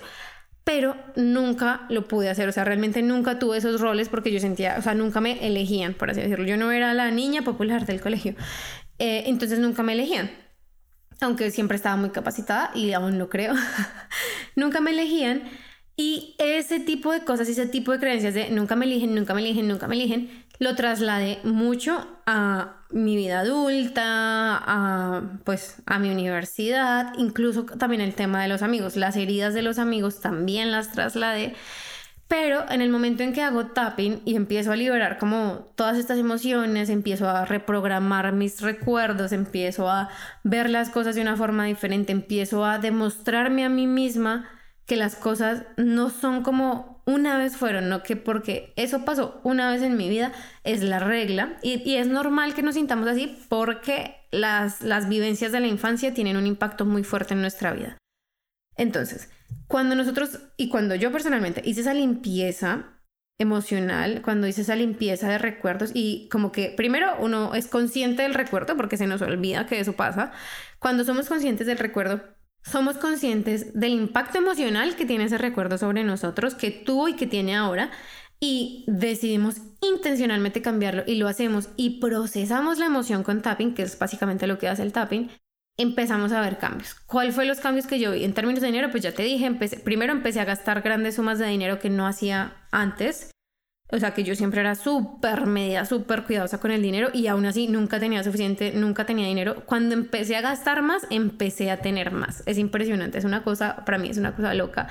pero 0.70 0.94
nunca 1.16 1.86
lo 1.88 2.06
pude 2.06 2.28
hacer, 2.28 2.48
o 2.48 2.52
sea, 2.52 2.64
realmente 2.64 3.02
nunca 3.02 3.38
tuve 3.38 3.58
esos 3.58 3.80
roles 3.80 4.08
porque 4.08 4.30
yo 4.30 4.38
sentía, 4.38 4.76
o 4.78 4.82
sea, 4.82 4.94
nunca 4.94 5.20
me 5.20 5.44
elegían, 5.44 5.94
por 5.94 6.10
así 6.10 6.20
decirlo, 6.20 6.44
yo 6.44 6.56
no 6.56 6.70
era 6.70 6.94
la 6.94 7.10
niña 7.10 7.42
popular 7.42 7.86
del 7.86 8.00
colegio. 8.00 8.34
Eh, 9.00 9.24
entonces 9.26 9.58
nunca 9.58 9.82
me 9.82 9.94
elegían. 9.94 10.30
Aunque 11.20 11.50
siempre 11.50 11.76
estaba 11.76 11.96
muy 11.96 12.10
capacitada 12.10 12.70
y 12.74 12.92
aún 12.92 13.18
lo 13.18 13.28
creo. 13.28 13.54
nunca 14.56 14.80
me 14.80 14.92
elegían. 14.92 15.42
Y 15.96 16.34
ese 16.38 16.80
tipo 16.80 17.12
de 17.12 17.24
cosas, 17.24 17.48
ese 17.48 17.66
tipo 17.66 17.92
de 17.92 17.98
creencias 17.98 18.34
de 18.34 18.50
nunca 18.50 18.76
me 18.76 18.86
eligen, 18.86 19.14
nunca 19.14 19.34
me 19.34 19.40
eligen, 19.40 19.68
nunca 19.68 19.86
me 19.86 19.96
eligen, 19.96 20.30
lo 20.58 20.74
trasladé 20.74 21.40
mucho 21.44 22.06
a 22.26 22.84
mi 22.90 23.16
vida 23.16 23.40
adulta, 23.40 24.04
a, 24.06 25.22
pues, 25.44 25.82
a 25.86 25.98
mi 25.98 26.10
universidad, 26.10 27.12
incluso 27.18 27.64
también 27.64 28.00
el 28.00 28.14
tema 28.14 28.42
de 28.42 28.48
los 28.48 28.62
amigos. 28.62 28.96
Las 28.96 29.16
heridas 29.16 29.52
de 29.54 29.62
los 29.62 29.78
amigos 29.78 30.20
también 30.20 30.70
las 30.70 30.92
trasladé. 30.92 31.54
Pero 32.30 32.64
en 32.70 32.80
el 32.80 32.90
momento 32.90 33.24
en 33.24 33.32
que 33.32 33.42
hago 33.42 33.66
tapping 33.66 34.22
y 34.24 34.36
empiezo 34.36 34.70
a 34.70 34.76
liberar 34.76 35.18
como 35.18 35.72
todas 35.74 35.98
estas 35.98 36.16
emociones, 36.16 36.88
empiezo 36.88 37.28
a 37.28 37.44
reprogramar 37.44 38.32
mis 38.32 38.60
recuerdos, 38.60 39.32
empiezo 39.32 39.90
a 39.90 40.10
ver 40.44 40.70
las 40.70 40.90
cosas 40.90 41.16
de 41.16 41.22
una 41.22 41.36
forma 41.36 41.64
diferente, 41.64 42.12
empiezo 42.12 42.64
a 42.64 42.78
demostrarme 42.78 43.64
a 43.64 43.68
mí 43.68 43.88
misma 43.88 44.48
que 44.86 44.94
las 44.94 45.16
cosas 45.16 45.64
no 45.76 46.08
son 46.08 46.44
como 46.44 47.02
una 47.04 47.36
vez 47.36 47.56
fueron, 47.56 47.88
no 47.88 48.04
que 48.04 48.14
porque 48.14 48.72
eso 48.76 49.04
pasó 49.04 49.40
una 49.42 49.68
vez 49.68 49.82
en 49.82 49.96
mi 49.96 50.08
vida 50.08 50.30
es 50.62 50.84
la 50.84 51.00
regla 51.00 51.58
y, 51.64 51.96
es 51.96 52.06
normal 52.06 52.54
que 52.54 52.62
nos 52.62 52.76
sintamos 52.76 53.08
así 53.08 53.44
porque 53.48 54.14
las, 54.30 54.82
las 54.82 55.08
vivencias 55.08 55.50
de 55.50 55.58
la 55.58 55.66
infancia 55.66 56.14
tienen 56.14 56.36
un 56.36 56.46
impacto 56.46 56.84
muy 56.84 57.02
fuerte 57.02 57.34
en 57.34 57.40
nuestra 57.40 57.72
vida. 57.72 57.98
Entonces, 58.76 59.30
cuando 59.66 59.94
nosotros, 59.94 60.38
y 60.56 60.68
cuando 60.68 60.94
yo 60.94 61.12
personalmente 61.12 61.62
hice 61.64 61.82
esa 61.82 61.94
limpieza 61.94 63.00
emocional, 63.38 64.20
cuando 64.22 64.46
hice 64.46 64.60
esa 64.62 64.76
limpieza 64.76 65.28
de 65.28 65.38
recuerdos 65.38 65.92
y 65.94 66.28
como 66.30 66.52
que 66.52 66.74
primero 66.76 67.14
uno 67.20 67.54
es 67.54 67.68
consciente 67.68 68.22
del 68.22 68.34
recuerdo 68.34 68.76
porque 68.76 68.98
se 68.98 69.06
nos 69.06 69.22
olvida 69.22 69.66
que 69.66 69.80
eso 69.80 69.94
pasa, 69.94 70.32
cuando 70.78 71.04
somos 71.04 71.28
conscientes 71.28 71.66
del 71.66 71.78
recuerdo, 71.78 72.22
somos 72.62 72.98
conscientes 72.98 73.72
del 73.72 73.92
impacto 73.92 74.38
emocional 74.38 74.94
que 74.94 75.06
tiene 75.06 75.24
ese 75.24 75.38
recuerdo 75.38 75.78
sobre 75.78 76.04
nosotros, 76.04 76.54
que 76.54 76.70
tuvo 76.70 77.08
y 77.08 77.16
que 77.16 77.26
tiene 77.26 77.56
ahora, 77.56 77.90
y 78.40 78.84
decidimos 78.86 79.56
intencionalmente 79.80 80.62
cambiarlo 80.62 81.04
y 81.06 81.14
lo 81.16 81.28
hacemos 81.28 81.68
y 81.76 82.00
procesamos 82.00 82.78
la 82.78 82.86
emoción 82.86 83.22
con 83.22 83.42
tapping, 83.42 83.74
que 83.74 83.82
es 83.82 83.98
básicamente 83.98 84.46
lo 84.46 84.58
que 84.58 84.68
hace 84.68 84.82
el 84.82 84.92
tapping, 84.92 85.30
empezamos 85.82 86.32
a 86.32 86.40
ver 86.40 86.58
cambios. 86.58 86.94
¿Cuál 87.06 87.32
fue 87.32 87.46
los 87.46 87.60
cambios 87.60 87.86
que 87.86 87.98
yo 87.98 88.12
vi? 88.12 88.24
En 88.24 88.34
términos 88.34 88.60
de 88.60 88.66
dinero, 88.66 88.90
pues 88.90 89.02
ya 89.02 89.12
te 89.12 89.22
dije, 89.22 89.50
primero 89.84 90.12
empecé 90.12 90.40
a 90.40 90.44
gastar 90.44 90.82
grandes 90.82 91.16
sumas 91.16 91.38
de 91.38 91.46
dinero 91.46 91.78
que 91.78 91.90
no 91.90 92.06
hacía 92.06 92.52
antes. 92.70 93.30
O 93.92 93.98
sea, 93.98 94.14
que 94.14 94.22
yo 94.22 94.36
siempre 94.36 94.60
era 94.60 94.76
súper 94.76 95.46
media, 95.46 95.84
súper 95.84 96.22
cuidadosa 96.22 96.60
con 96.60 96.70
el 96.70 96.80
dinero 96.80 97.08
y 97.12 97.26
aún 97.26 97.44
así 97.44 97.66
nunca 97.66 97.98
tenía 97.98 98.22
suficiente, 98.22 98.72
nunca 98.72 99.04
tenía 99.04 99.26
dinero. 99.26 99.64
Cuando 99.66 99.94
empecé 99.94 100.36
a 100.36 100.40
gastar 100.42 100.82
más, 100.82 101.08
empecé 101.10 101.72
a 101.72 101.78
tener 101.78 102.12
más. 102.12 102.44
Es 102.46 102.56
impresionante, 102.56 103.18
es 103.18 103.24
una 103.24 103.42
cosa, 103.42 103.84
para 103.84 103.98
mí 103.98 104.08
es 104.08 104.18
una 104.18 104.36
cosa 104.36 104.54
loca 104.54 104.88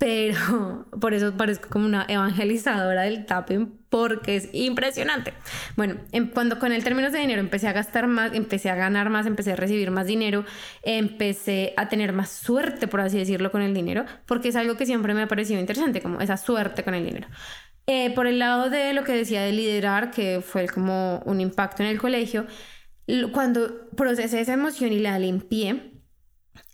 pero 0.00 0.86
por 1.00 1.12
eso 1.12 1.36
parezco 1.36 1.68
como 1.68 1.84
una 1.84 2.06
evangelizadora 2.08 3.02
del 3.02 3.26
tapping 3.26 3.79
porque 3.90 4.36
es 4.36 4.48
impresionante. 4.52 5.34
Bueno, 5.76 5.96
cuando 6.32 6.58
con 6.58 6.72
el 6.72 6.82
término 6.82 7.10
de 7.10 7.18
dinero 7.18 7.40
empecé 7.40 7.68
a 7.68 7.72
gastar 7.72 8.06
más, 8.06 8.32
empecé 8.32 8.70
a 8.70 8.76
ganar 8.76 9.10
más, 9.10 9.26
empecé 9.26 9.52
a 9.52 9.56
recibir 9.56 9.90
más 9.90 10.06
dinero, 10.06 10.44
empecé 10.82 11.74
a 11.76 11.88
tener 11.88 12.12
más 12.12 12.30
suerte, 12.30 12.86
por 12.88 13.00
así 13.00 13.18
decirlo, 13.18 13.50
con 13.50 13.62
el 13.62 13.74
dinero, 13.74 14.06
porque 14.26 14.48
es 14.48 14.56
algo 14.56 14.76
que 14.76 14.86
siempre 14.86 15.12
me 15.12 15.22
ha 15.22 15.28
parecido 15.28 15.60
interesante, 15.60 16.00
como 16.00 16.20
esa 16.20 16.36
suerte 16.36 16.84
con 16.84 16.94
el 16.94 17.04
dinero. 17.04 17.28
Eh, 17.86 18.14
por 18.14 18.28
el 18.28 18.38
lado 18.38 18.70
de 18.70 18.92
lo 18.92 19.02
que 19.02 19.12
decía 19.12 19.42
de 19.42 19.52
liderar, 19.52 20.12
que 20.12 20.40
fue 20.40 20.68
como 20.68 21.18
un 21.26 21.40
impacto 21.40 21.82
en 21.82 21.88
el 21.88 21.98
colegio, 21.98 22.46
cuando 23.32 23.88
procesé 23.96 24.40
esa 24.40 24.52
emoción 24.52 24.92
y 24.92 25.00
la 25.00 25.18
limpié, 25.18 25.99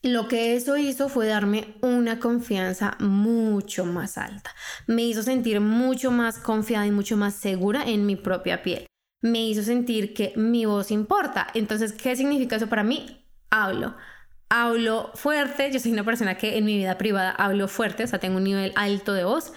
lo 0.06 0.28
que 0.28 0.54
eso 0.56 0.76
hizo 0.76 1.08
fue 1.08 1.26
darme 1.26 1.74
una 1.80 2.18
confianza 2.18 2.96
mucho 3.00 3.84
más 3.84 4.18
alta. 4.18 4.54
Me 4.86 5.02
hizo 5.02 5.22
sentir 5.22 5.60
mucho 5.60 6.10
más 6.10 6.38
confiada 6.38 6.86
y 6.86 6.90
mucho 6.90 7.16
más 7.16 7.34
segura 7.34 7.84
en 7.84 8.06
mi 8.06 8.16
propia 8.16 8.62
piel. 8.62 8.86
Me 9.22 9.46
hizo 9.46 9.62
sentir 9.62 10.14
que 10.14 10.32
mi 10.36 10.66
voz 10.66 10.90
importa. 10.90 11.46
Entonces, 11.54 11.92
¿qué 11.92 12.14
significa 12.16 12.56
eso 12.56 12.68
para 12.68 12.84
mí? 12.84 13.24
Hablo. 13.50 13.96
Hablo 14.48 15.10
fuerte. 15.14 15.70
Yo 15.72 15.80
soy 15.80 15.92
una 15.92 16.04
persona 16.04 16.36
que 16.36 16.58
en 16.58 16.64
mi 16.64 16.76
vida 16.76 16.98
privada 16.98 17.30
hablo 17.30 17.66
fuerte, 17.66 18.04
o 18.04 18.06
sea, 18.06 18.18
tengo 18.18 18.36
un 18.36 18.44
nivel 18.44 18.72
alto 18.76 19.12
de 19.12 19.24
voz. 19.24 19.52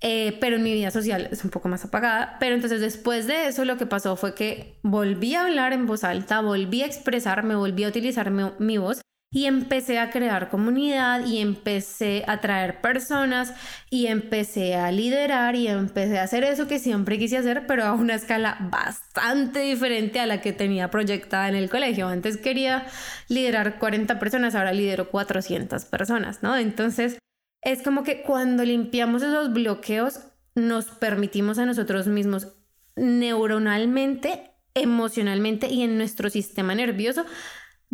Eh, 0.00 0.36
pero 0.40 0.56
en 0.56 0.62
mi 0.62 0.72
vida 0.74 0.90
social 0.90 1.28
es 1.30 1.44
un 1.44 1.50
poco 1.50 1.68
más 1.68 1.84
apagada. 1.84 2.36
Pero 2.40 2.54
entonces 2.54 2.80
después 2.80 3.26
de 3.26 3.46
eso 3.48 3.64
lo 3.64 3.76
que 3.76 3.86
pasó 3.86 4.16
fue 4.16 4.34
que 4.34 4.78
volví 4.82 5.34
a 5.34 5.46
hablar 5.46 5.72
en 5.72 5.86
voz 5.86 6.04
alta, 6.04 6.40
volví 6.40 6.82
a 6.82 6.86
expresarme, 6.86 7.54
volví 7.54 7.84
a 7.84 7.88
utilizar 7.88 8.30
mi 8.30 8.78
voz 8.78 9.03
y 9.34 9.46
empecé 9.46 9.98
a 9.98 10.10
crear 10.10 10.48
comunidad 10.48 11.26
y 11.26 11.40
empecé 11.40 12.22
a 12.28 12.40
traer 12.40 12.80
personas 12.80 13.52
y 13.90 14.06
empecé 14.06 14.76
a 14.76 14.92
liderar 14.92 15.56
y 15.56 15.66
empecé 15.66 16.20
a 16.20 16.22
hacer 16.22 16.44
eso 16.44 16.68
que 16.68 16.78
siempre 16.78 17.18
quise 17.18 17.38
hacer, 17.38 17.66
pero 17.66 17.82
a 17.82 17.94
una 17.94 18.14
escala 18.14 18.56
bastante 18.70 19.58
diferente 19.58 20.20
a 20.20 20.26
la 20.26 20.40
que 20.40 20.52
tenía 20.52 20.88
proyectada 20.88 21.48
en 21.48 21.56
el 21.56 21.68
colegio. 21.68 22.06
Antes 22.06 22.36
quería 22.36 22.86
liderar 23.28 23.80
40 23.80 24.20
personas, 24.20 24.54
ahora 24.54 24.72
lidero 24.72 25.10
400 25.10 25.84
personas, 25.86 26.44
¿no? 26.44 26.56
Entonces, 26.56 27.18
es 27.60 27.82
como 27.82 28.04
que 28.04 28.22
cuando 28.22 28.64
limpiamos 28.64 29.22
esos 29.22 29.52
bloqueos, 29.52 30.20
nos 30.54 30.86
permitimos 30.86 31.58
a 31.58 31.66
nosotros 31.66 32.06
mismos 32.06 32.54
neuronalmente, 32.94 34.52
emocionalmente 34.74 35.66
y 35.66 35.82
en 35.82 35.98
nuestro 35.98 36.30
sistema 36.30 36.76
nervioso 36.76 37.26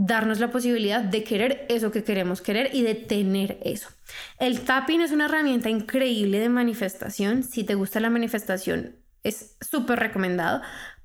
darnos 0.02 0.40
la 0.40 0.50
posibilidad 0.50 1.02
de 1.02 1.24
querer 1.24 1.66
eso 1.68 1.92
que 1.92 2.02
queremos 2.02 2.40
querer 2.40 2.70
y 2.72 2.82
de 2.82 2.94
tener 2.94 3.58
eso. 3.62 3.90
El 4.38 4.60
tapping 4.60 5.02
es 5.02 5.12
una 5.12 5.26
herramienta 5.26 5.68
increíble 5.68 6.38
de 6.38 6.48
manifestación. 6.48 7.42
Si 7.42 7.64
te 7.64 7.74
gusta 7.74 8.00
la 8.00 8.08
manifestación, 8.08 8.96
es 9.22 9.58
súper 9.60 9.98
recomendado 9.98 10.62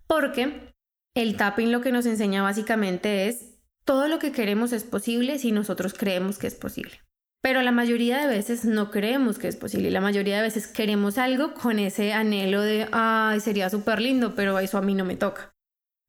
porque 0.07 0.73
el 1.13 1.35
tapping 1.35 1.73
lo 1.73 1.81
que 1.81 1.91
nos 1.91 2.05
enseña 2.05 2.41
básicamente 2.41 3.27
es 3.27 3.57
todo 3.83 4.07
lo 4.07 4.17
que 4.17 4.31
queremos 4.31 4.71
es 4.71 4.85
posible 4.85 5.39
si 5.39 5.51
nosotros 5.51 5.93
creemos 5.93 6.37
que 6.39 6.47
es 6.47 6.55
posible. 6.55 7.01
Pero 7.41 7.61
la 7.63 7.73
mayoría 7.73 8.19
de 8.19 8.27
veces 8.27 8.63
no 8.63 8.91
creemos 8.91 9.37
que 9.37 9.49
es 9.49 9.57
posible. 9.57 9.91
La 9.91 10.01
mayoría 10.01 10.37
de 10.37 10.43
veces 10.43 10.67
queremos 10.67 11.17
algo 11.17 11.53
con 11.53 11.79
ese 11.79 12.13
anhelo 12.13 12.61
de, 12.61 12.87
ay, 12.93 13.41
sería 13.41 13.69
súper 13.69 14.01
lindo, 14.01 14.35
pero 14.35 14.57
eso 14.57 14.77
a 14.77 14.81
mí 14.81 14.95
no 14.95 15.03
me 15.03 15.17
toca. 15.17 15.54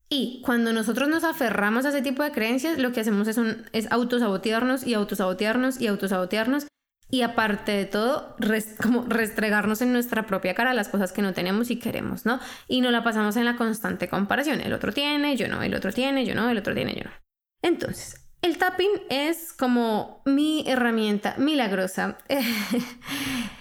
Y 0.09 0.41
cuando 0.45 0.73
nosotros 0.73 1.09
nos 1.09 1.25
aferramos 1.25 1.85
a 1.85 1.89
ese 1.89 2.03
tipo 2.03 2.23
de 2.23 2.31
creencias, 2.31 2.79
lo 2.79 2.93
que 2.93 3.01
hacemos 3.01 3.27
es, 3.27 3.39
un, 3.39 3.67
es 3.73 3.91
autosabotearnos 3.91 4.87
y 4.87 4.95
autosabotearnos 4.95 5.81
y 5.81 5.89
autosabotearnos. 5.89 6.67
Y 7.09 7.23
aparte 7.23 7.73
de 7.73 7.85
todo, 7.87 8.37
como 8.83 9.05
restregarnos 9.07 9.81
en 9.81 9.93
nuestra 9.93 10.27
propia 10.27 10.55
cara 10.55 10.75
las 10.75 10.89
cosas 10.89 11.13
que 11.13 11.23
no 11.23 11.33
tenemos 11.33 11.71
y 11.71 11.79
queremos, 11.79 12.27
¿no? 12.27 12.41
Y 12.67 12.81
no 12.81 12.91
la 12.91 13.05
pasamos 13.05 13.37
en 13.37 13.45
la 13.45 13.57
constante 13.57 14.09
comparación. 14.09 14.61
El 14.61 14.73
otro 14.73 14.93
tiene, 14.93 15.37
yo 15.37 15.49
no, 15.49 15.63
el 15.63 15.75
otro 15.75 15.93
tiene, 15.93 16.25
yo 16.25 16.35
no, 16.35 16.51
el 16.51 16.59
otro 16.59 16.75
tiene, 16.75 16.95
yo 16.95 17.05
no. 17.05 17.11
Entonces, 17.63 18.27
el 18.43 18.59
tapping 18.59 18.91
es 19.09 19.53
como 19.53 20.23
mi 20.25 20.65
herramienta 20.67 21.35
milagrosa. 21.39 22.19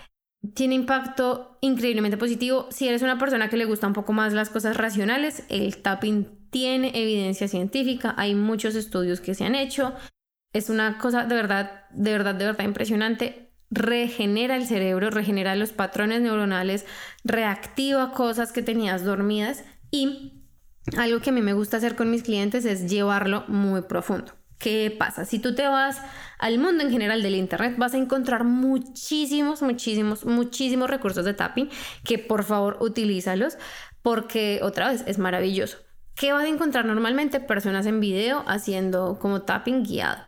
tiene 0.55 0.74
impacto 0.74 1.57
increíblemente 1.62 2.17
positivo. 2.17 2.67
Si 2.71 2.88
eres 2.88 3.01
una 3.01 3.19
persona 3.19 3.50
que 3.50 3.57
le 3.57 3.65
gusta 3.65 3.88
un 3.88 3.93
poco 3.93 4.13
más 4.13 4.33
las 4.33 4.50
cosas 4.50 4.77
racionales, 4.77 5.43
el 5.50 5.77
tapping 5.77 6.50
tiene 6.50 6.91
evidencia 6.95 7.47
científica, 7.47 8.15
hay 8.17 8.33
muchos 8.33 8.74
estudios 8.75 9.19
que 9.19 9.35
se 9.35 9.43
han 9.43 9.53
hecho. 9.53 9.93
Es 10.53 10.69
una 10.69 10.97
cosa 10.97 11.25
de 11.25 11.35
verdad, 11.35 11.83
de 11.91 12.12
verdad, 12.12 12.33
de 12.33 12.45
verdad 12.45 12.63
impresionante. 12.65 13.51
regenera 13.69 14.55
el 14.55 14.65
cerebro, 14.65 15.09
regenera 15.09 15.55
los 15.55 15.74
patrones 15.74 16.21
neuronales, 16.21 16.85
reactiva 17.25 18.13
cosas 18.13 18.53
que 18.53 18.62
tenías 18.62 19.03
dormidas 19.03 19.65
y 19.91 20.43
algo 20.97 21.19
que 21.19 21.31
a 21.31 21.33
mí 21.33 21.41
me 21.41 21.53
gusta 21.53 21.77
hacer 21.77 21.95
con 21.95 22.09
mis 22.09 22.24
clientes 22.24 22.63
es 22.63 22.89
llevarlo 22.89 23.43
muy 23.47 23.81
profundo. 23.81 24.33
¿Qué 24.57 24.95
pasa? 24.97 25.25
Si 25.25 25.39
tú 25.39 25.53
te 25.53 25.67
vas 25.67 26.01
al 26.39 26.59
mundo 26.59 26.83
en 26.83 26.91
general 26.91 27.21
del 27.21 27.35
Internet, 27.35 27.75
vas 27.77 27.93
a 27.93 27.97
encontrar 27.97 28.43
muchísimos, 28.43 29.62
muchísimos, 29.62 30.25
muchísimos 30.25 30.89
recursos 30.89 31.25
de 31.25 31.33
tapping 31.33 31.69
que 32.03 32.19
por 32.19 32.43
favor 32.43 32.77
utilízalos 32.79 33.57
porque 34.01 34.59
otra 34.63 34.89
vez 34.89 35.03
es 35.07 35.17
maravilloso. 35.17 35.77
¿Qué 36.15 36.31
vas 36.31 36.45
a 36.45 36.47
encontrar 36.47 36.85
normalmente? 36.85 37.39
Personas 37.41 37.85
en 37.85 38.00
video 38.00 38.43
haciendo 38.47 39.19
como 39.19 39.41
tapping 39.41 39.83
guiado 39.83 40.27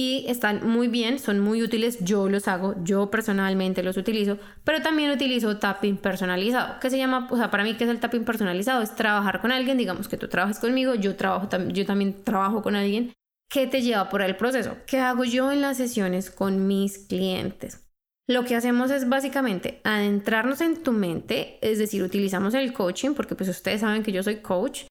y 0.00 0.26
están 0.28 0.64
muy 0.64 0.86
bien, 0.86 1.18
son 1.18 1.40
muy 1.40 1.60
útiles, 1.60 1.98
yo 2.04 2.28
los 2.28 2.46
hago, 2.46 2.76
yo 2.84 3.10
personalmente 3.10 3.82
los 3.82 3.96
utilizo, 3.96 4.38
pero 4.62 4.80
también 4.80 5.10
utilizo 5.10 5.58
tapping 5.58 5.96
personalizado, 5.96 6.78
que 6.78 6.88
se 6.88 6.98
llama, 6.98 7.26
o 7.28 7.36
sea, 7.36 7.50
para 7.50 7.64
mí 7.64 7.74
que 7.74 7.82
es 7.82 7.90
el 7.90 7.98
tapping 7.98 8.24
personalizado, 8.24 8.80
es 8.80 8.94
trabajar 8.94 9.40
con 9.40 9.50
alguien, 9.50 9.76
digamos 9.76 10.06
que 10.06 10.16
tú 10.16 10.28
trabajas 10.28 10.60
conmigo, 10.60 10.94
yo 10.94 11.16
trabajo 11.16 11.48
yo 11.70 11.84
también 11.84 12.22
trabajo 12.22 12.62
con 12.62 12.76
alguien 12.76 13.12
que 13.48 13.66
te 13.66 13.82
lleva 13.82 14.08
por 14.08 14.22
el 14.22 14.36
proceso. 14.36 14.76
¿Qué 14.86 14.98
hago 14.98 15.24
yo 15.24 15.50
en 15.50 15.62
las 15.62 15.76
sesiones 15.76 16.30
con 16.30 16.66
mis 16.66 16.98
clientes? 16.98 17.88
Lo 18.28 18.44
que 18.44 18.54
hacemos 18.54 18.90
es 18.90 19.08
básicamente 19.08 19.80
adentrarnos 19.84 20.60
en 20.60 20.82
tu 20.82 20.92
mente, 20.92 21.58
es 21.62 21.78
decir, 21.78 22.02
utilizamos 22.02 22.52
el 22.52 22.74
coaching, 22.74 23.14
porque 23.14 23.34
pues 23.34 23.48
ustedes 23.48 23.80
saben 23.80 24.02
que 24.02 24.12
yo 24.12 24.22
soy 24.22 24.36
coach, 24.36 24.84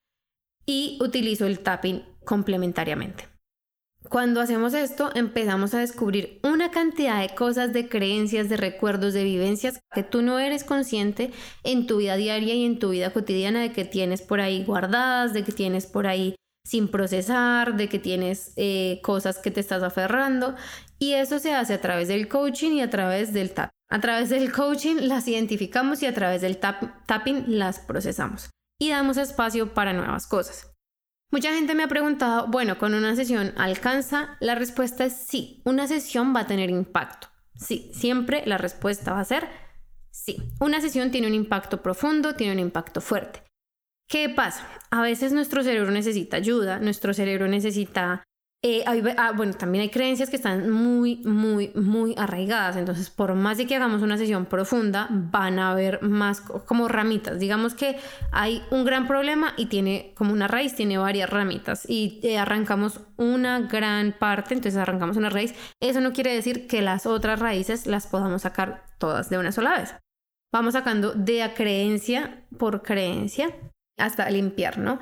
y 0.66 0.98
utilizo 1.02 1.46
el 1.46 1.60
tapping 1.60 2.04
complementariamente. 2.26 3.28
Cuando 4.10 4.42
hacemos 4.42 4.74
esto, 4.74 5.12
empezamos 5.16 5.74
a 5.74 5.80
descubrir 5.80 6.40
una 6.44 6.72
cantidad 6.72 7.22
de 7.22 7.36
cosas, 7.36 7.74
de 7.74 7.90
creencias, 7.90 8.48
de 8.48 8.58
recuerdos, 8.58 9.14
de 9.14 9.24
vivencias 9.24 9.80
que 9.94 10.04
tú 10.04 10.22
no 10.22 10.40
eres 10.40 10.64
consciente 10.64 11.32
en 11.64 11.88
tu 11.88 11.98
vida 11.98 12.16
diaria 12.16 12.54
y 12.54 12.66
en 12.66 12.80
tu 12.80 12.90
vida 12.90 13.12
cotidiana 13.12 13.62
de 13.62 13.72
que 13.72 13.86
tienes 13.86 14.22
por 14.22 14.40
ahí 14.40 14.64
guardadas, 14.64 15.34
de 15.34 15.44
que 15.44 15.52
tienes 15.52 15.88
por 15.88 16.08
ahí 16.08 16.36
sin 16.68 16.90
procesar, 16.90 17.78
de 17.78 17.88
que 17.88 17.98
tienes 17.98 18.52
eh, 18.58 19.00
cosas 19.02 19.40
que 19.40 19.52
te 19.52 19.62
estás 19.62 19.84
aferrando. 19.84 20.54
Y 21.00 21.14
eso 21.14 21.40
se 21.40 21.54
hace 21.54 21.74
a 21.74 21.82
través 21.82 22.10
del 22.10 22.28
coaching 22.28 22.72
y 22.72 22.82
a 22.82 22.90
través 22.90 23.32
del 23.32 23.52
tap. 23.52 23.70
A 23.90 24.02
través 24.02 24.30
del 24.30 24.52
coaching 24.52 24.98
las 25.04 25.30
identificamos 25.30 26.04
y 26.04 26.08
a 26.08 26.14
través 26.14 26.42
del 26.42 26.58
tapping 26.58 27.46
las 27.48 27.80
procesamos. 27.80 28.50
Y 28.80 28.90
damos 28.90 29.16
espacio 29.16 29.74
para 29.74 29.94
nuevas 29.94 30.28
cosas. 30.28 30.74
Mucha 31.32 31.54
gente 31.54 31.74
me 31.74 31.84
ha 31.84 31.88
preguntado, 31.88 32.48
bueno, 32.48 32.78
¿con 32.78 32.94
una 32.94 33.16
sesión 33.16 33.54
alcanza? 33.56 34.36
La 34.42 34.56
respuesta 34.56 35.06
es 35.06 35.14
sí, 35.14 35.62
una 35.64 35.88
sesión 35.88 36.36
va 36.36 36.42
a 36.42 36.48
tener 36.48 36.70
impacto. 36.70 37.30
Sí, 37.56 37.92
siempre 37.94 38.44
la 38.46 38.58
respuesta 38.58 39.14
va 39.14 39.22
a 39.22 39.26
ser 39.26 39.48
sí. 40.12 40.38
Una 40.60 40.82
sesión 40.82 41.12
tiene 41.12 41.28
un 41.28 41.34
impacto 41.34 41.82
profundo, 41.82 42.36
tiene 42.36 42.54
un 42.54 42.60
impacto 42.60 43.00
fuerte. 43.00 43.47
¿Qué 44.08 44.30
pasa? 44.30 44.68
A 44.90 45.02
veces 45.02 45.34
nuestro 45.34 45.64
cerebro 45.64 45.92
necesita 45.92 46.38
ayuda, 46.38 46.80
nuestro 46.80 47.14
cerebro 47.14 47.48
necesita 47.48 48.24
eh, 48.64 48.84
ah, 49.18 49.34
bueno, 49.36 49.54
también 49.54 49.84
hay 49.84 49.90
creencias 49.90 50.32
que 50.32 50.36
están 50.36 50.72
muy, 50.72 51.18
muy, 51.18 51.72
muy 51.76 52.16
arraigadas. 52.18 52.76
Entonces, 52.76 53.10
por 53.10 53.36
más 53.36 53.58
de 53.58 53.68
que 53.68 53.76
hagamos 53.76 54.02
una 54.02 54.18
sesión 54.18 54.46
profunda, 54.46 55.08
van 55.12 55.60
a 55.60 55.72
haber 55.72 56.02
más 56.02 56.42
como 56.42 56.88
ramitas. 56.88 57.40
Digamos 57.40 57.76
que 57.76 57.98
hay 58.32 58.64
un 58.72 58.84
gran 58.84 59.08
problema 59.08 59.54
y 59.58 59.68
tiene 59.68 60.14
como 60.18 60.34
una 60.34 60.48
raíz, 60.48 60.76
tiene 60.76 60.98
varias 60.98 61.30
ramitas 61.30 61.88
y 61.88 62.20
eh, 62.24 62.40
arrancamos 62.40 63.02
una 63.16 63.60
gran 63.60 64.14
parte, 64.18 64.56
entonces 64.56 64.82
arrancamos 64.82 65.18
una 65.18 65.30
raíz. 65.30 65.54
Eso 65.80 66.02
no 66.02 66.12
quiere 66.12 66.34
decir 66.34 66.68
que 66.68 66.82
las 66.82 67.06
otras 67.06 67.40
raíces 67.40 67.86
las 67.86 68.08
podamos 68.08 68.42
sacar 68.42 68.86
todas 68.98 69.30
de 69.30 69.38
una 69.38 69.52
sola 69.52 69.78
vez. 69.78 69.94
Vamos 70.52 70.74
sacando 70.74 71.14
de 71.14 71.54
creencia 71.56 72.44
por 72.58 72.82
creencia 72.82 73.54
hasta 73.98 74.30
limpiar, 74.30 74.78
¿no? 74.78 75.00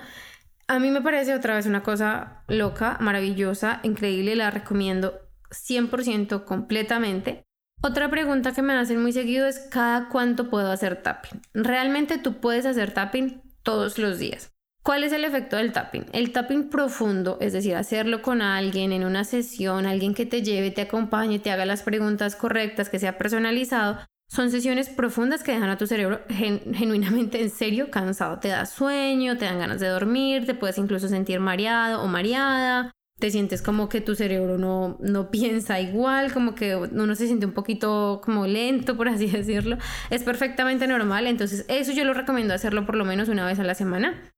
A 0.67 0.79
mí 0.79 0.89
me 0.89 1.01
parece 1.01 1.35
otra 1.35 1.55
vez 1.55 1.67
una 1.67 1.83
cosa 1.83 2.43
loca, 2.47 2.97
maravillosa, 2.99 3.79
increíble, 3.83 4.35
la 4.35 4.49
recomiendo 4.49 5.19
100% 5.51 6.43
completamente. 6.45 7.43
Otra 7.81 8.09
pregunta 8.09 8.51
que 8.53 8.63
me 8.63 8.73
hacen 8.73 9.01
muy 9.01 9.11
seguido 9.11 9.45
es 9.45 9.59
cada 9.59 10.09
cuánto 10.09 10.49
puedo 10.49 10.71
hacer 10.71 11.03
tapping. 11.03 11.41
Realmente 11.53 12.17
tú 12.17 12.39
puedes 12.39 12.65
hacer 12.65 12.91
tapping 12.91 13.43
todos 13.61 13.99
los 13.99 14.17
días. 14.17 14.51
¿Cuál 14.81 15.03
es 15.03 15.13
el 15.13 15.25
efecto 15.25 15.57
del 15.57 15.71
tapping? 15.71 16.05
El 16.13 16.31
tapping 16.31 16.69
profundo, 16.69 17.37
es 17.41 17.53
decir, 17.53 17.75
hacerlo 17.75 18.21
con 18.21 18.41
alguien 18.41 18.91
en 18.91 19.03
una 19.03 19.23
sesión, 19.23 19.87
alguien 19.87 20.13
que 20.13 20.27
te 20.27 20.43
lleve, 20.43 20.71
te 20.71 20.83
acompañe, 20.83 21.39
te 21.39 21.51
haga 21.51 21.65
las 21.65 21.81
preguntas 21.81 22.35
correctas, 22.35 22.89
que 22.89 22.99
sea 22.99 23.17
personalizado, 23.17 23.99
son 24.35 24.51
sesiones 24.51 24.89
profundas 24.89 25.43
que 25.43 25.53
dejan 25.53 25.69
a 25.69 25.77
tu 25.77 25.87
cerebro 25.87 26.19
genuinamente 26.27 27.41
en 27.41 27.49
serio 27.49 27.89
cansado. 27.89 28.39
Te 28.39 28.49
da 28.49 28.65
sueño, 28.65 29.37
te 29.37 29.45
dan 29.45 29.59
ganas 29.59 29.79
de 29.79 29.87
dormir, 29.87 30.45
te 30.45 30.53
puedes 30.53 30.77
incluso 30.77 31.07
sentir 31.07 31.39
mareado 31.39 32.01
o 32.01 32.07
mareada. 32.07 32.91
Te 33.17 33.31
sientes 33.31 33.61
como 33.61 33.87
que 33.87 34.01
tu 34.01 34.13
cerebro 34.13 34.57
no, 34.57 34.97
no 34.99 35.31
piensa 35.31 35.79
igual, 35.79 36.33
como 36.33 36.53
que 36.53 36.75
uno 36.75 37.15
se 37.15 37.27
siente 37.27 37.45
un 37.45 37.53
poquito 37.53 38.19
como 38.25 38.45
lento, 38.45 38.97
por 38.97 39.07
así 39.07 39.27
decirlo. 39.31 39.77
Es 40.09 40.23
perfectamente 40.23 40.85
normal, 40.85 41.27
entonces 41.27 41.65
eso 41.69 41.93
yo 41.93 42.03
lo 42.03 42.13
recomiendo 42.13 42.53
hacerlo 42.53 42.85
por 42.85 42.95
lo 42.95 43.05
menos 43.05 43.29
una 43.29 43.45
vez 43.45 43.57
a 43.59 43.63
la 43.63 43.73
semana. 43.73 44.33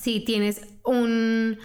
Si 0.00 0.24
tienes 0.24 0.62
un, 0.82 1.58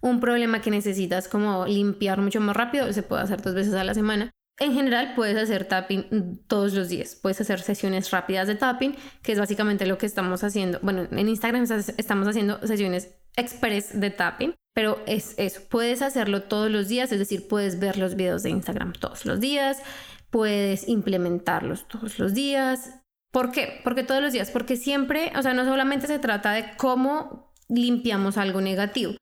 un 0.00 0.20
problema 0.20 0.62
que 0.62 0.70
necesitas 0.70 1.28
como 1.28 1.66
limpiar 1.66 2.22
mucho 2.22 2.40
más 2.40 2.56
rápido, 2.56 2.90
se 2.94 3.02
puede 3.02 3.22
hacer 3.22 3.42
dos 3.42 3.54
veces 3.54 3.74
a 3.74 3.84
la 3.84 3.92
semana. 3.92 4.30
En 4.58 4.72
general 4.72 5.14
puedes 5.16 5.36
hacer 5.36 5.66
tapping 5.66 6.44
todos 6.46 6.74
los 6.74 6.88
días, 6.88 7.16
puedes 7.20 7.40
hacer 7.40 7.60
sesiones 7.60 8.12
rápidas 8.12 8.46
de 8.46 8.54
tapping, 8.54 8.94
que 9.22 9.32
es 9.32 9.38
básicamente 9.38 9.84
lo 9.84 9.98
que 9.98 10.06
estamos 10.06 10.44
haciendo. 10.44 10.78
Bueno, 10.80 11.08
en 11.10 11.28
Instagram 11.28 11.64
estamos 11.96 12.28
haciendo 12.28 12.64
sesiones 12.64 13.16
express 13.36 13.98
de 13.98 14.10
tapping, 14.10 14.54
pero 14.72 15.02
es 15.06 15.34
eso, 15.38 15.60
puedes 15.68 16.02
hacerlo 16.02 16.44
todos 16.44 16.70
los 16.70 16.86
días, 16.86 17.10
es 17.10 17.18
decir, 17.18 17.48
puedes 17.48 17.80
ver 17.80 17.98
los 17.98 18.14
videos 18.14 18.44
de 18.44 18.50
Instagram 18.50 18.92
todos 18.92 19.26
los 19.26 19.40
días, 19.40 19.82
puedes 20.30 20.88
implementarlos 20.88 21.88
todos 21.88 22.20
los 22.20 22.32
días. 22.32 23.00
¿Por 23.32 23.50
qué? 23.50 23.80
Porque 23.82 24.04
todos 24.04 24.22
los 24.22 24.32
días, 24.32 24.52
porque 24.52 24.76
siempre, 24.76 25.32
o 25.36 25.42
sea, 25.42 25.54
no 25.54 25.64
solamente 25.64 26.06
se 26.06 26.20
trata 26.20 26.52
de 26.52 26.76
cómo 26.76 27.52
limpiamos 27.68 28.38
algo 28.38 28.60
negativo, 28.60 29.14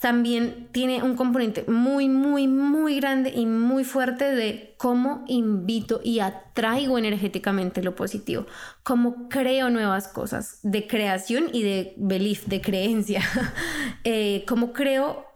también 0.00 0.68
tiene 0.72 1.02
un 1.02 1.16
componente 1.16 1.64
muy, 1.68 2.08
muy, 2.08 2.48
muy 2.48 2.96
grande 2.96 3.32
y 3.34 3.46
muy 3.46 3.84
fuerte 3.84 4.24
de 4.24 4.74
cómo 4.76 5.24
invito 5.28 6.00
y 6.02 6.20
atraigo 6.20 6.98
energéticamente 6.98 7.82
lo 7.82 7.94
positivo, 7.94 8.46
cómo 8.82 9.28
creo 9.28 9.70
nuevas 9.70 10.08
cosas 10.08 10.58
de 10.62 10.86
creación 10.86 11.48
y 11.52 11.62
de 11.62 11.94
belief, 11.96 12.46
de 12.46 12.60
creencia, 12.60 13.22
eh, 14.04 14.44
cómo 14.46 14.72
creo 14.72 15.26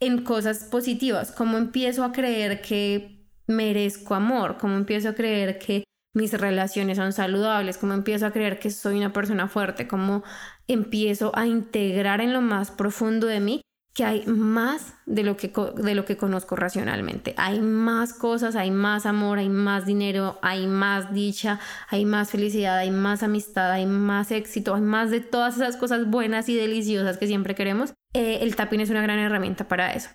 en 0.00 0.22
cosas 0.24 0.64
positivas, 0.64 1.32
cómo 1.32 1.58
empiezo 1.58 2.04
a 2.04 2.12
creer 2.12 2.60
que 2.60 3.26
merezco 3.46 4.14
amor, 4.14 4.58
cómo 4.58 4.76
empiezo 4.76 5.08
a 5.08 5.14
creer 5.14 5.58
que 5.58 5.84
mis 6.14 6.32
relaciones 6.32 6.96
son 6.96 7.12
saludables, 7.12 7.78
cómo 7.78 7.94
empiezo 7.94 8.26
a 8.26 8.32
creer 8.32 8.58
que 8.58 8.70
soy 8.70 8.96
una 8.98 9.12
persona 9.12 9.48
fuerte, 9.48 9.86
cómo 9.86 10.22
empiezo 10.66 11.30
a 11.34 11.46
integrar 11.46 12.20
en 12.20 12.32
lo 12.32 12.40
más 12.40 12.70
profundo 12.70 13.26
de 13.26 13.40
mí 13.40 13.60
que 13.98 14.04
hay 14.04 14.24
más 14.26 14.94
de 15.06 15.24
lo 15.24 15.36
que, 15.36 15.52
de 15.74 15.94
lo 15.96 16.04
que 16.04 16.16
conozco 16.16 16.54
racionalmente. 16.54 17.34
Hay 17.36 17.58
más 17.58 18.14
cosas, 18.14 18.54
hay 18.54 18.70
más 18.70 19.06
amor, 19.06 19.40
hay 19.40 19.48
más 19.48 19.86
dinero, 19.86 20.38
hay 20.40 20.68
más 20.68 21.12
dicha, 21.12 21.58
hay 21.88 22.04
más 22.04 22.30
felicidad, 22.30 22.78
hay 22.78 22.92
más 22.92 23.24
amistad, 23.24 23.72
hay 23.72 23.86
más 23.86 24.30
éxito, 24.30 24.76
hay 24.76 24.82
más 24.82 25.10
de 25.10 25.18
todas 25.18 25.56
esas 25.56 25.76
cosas 25.76 26.08
buenas 26.08 26.48
y 26.48 26.54
deliciosas 26.54 27.18
que 27.18 27.26
siempre 27.26 27.56
queremos. 27.56 27.92
Eh, 28.14 28.38
el 28.42 28.54
tapping 28.54 28.78
es 28.78 28.90
una 28.90 29.02
gran 29.02 29.18
herramienta 29.18 29.66
para 29.66 29.92
eso. 29.92 30.10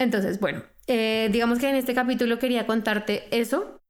Entonces, 0.00 0.40
bueno, 0.40 0.64
eh, 0.88 1.28
digamos 1.30 1.60
que 1.60 1.70
en 1.70 1.76
este 1.76 1.94
capítulo 1.94 2.40
quería 2.40 2.66
contarte 2.66 3.28
eso. 3.30 3.80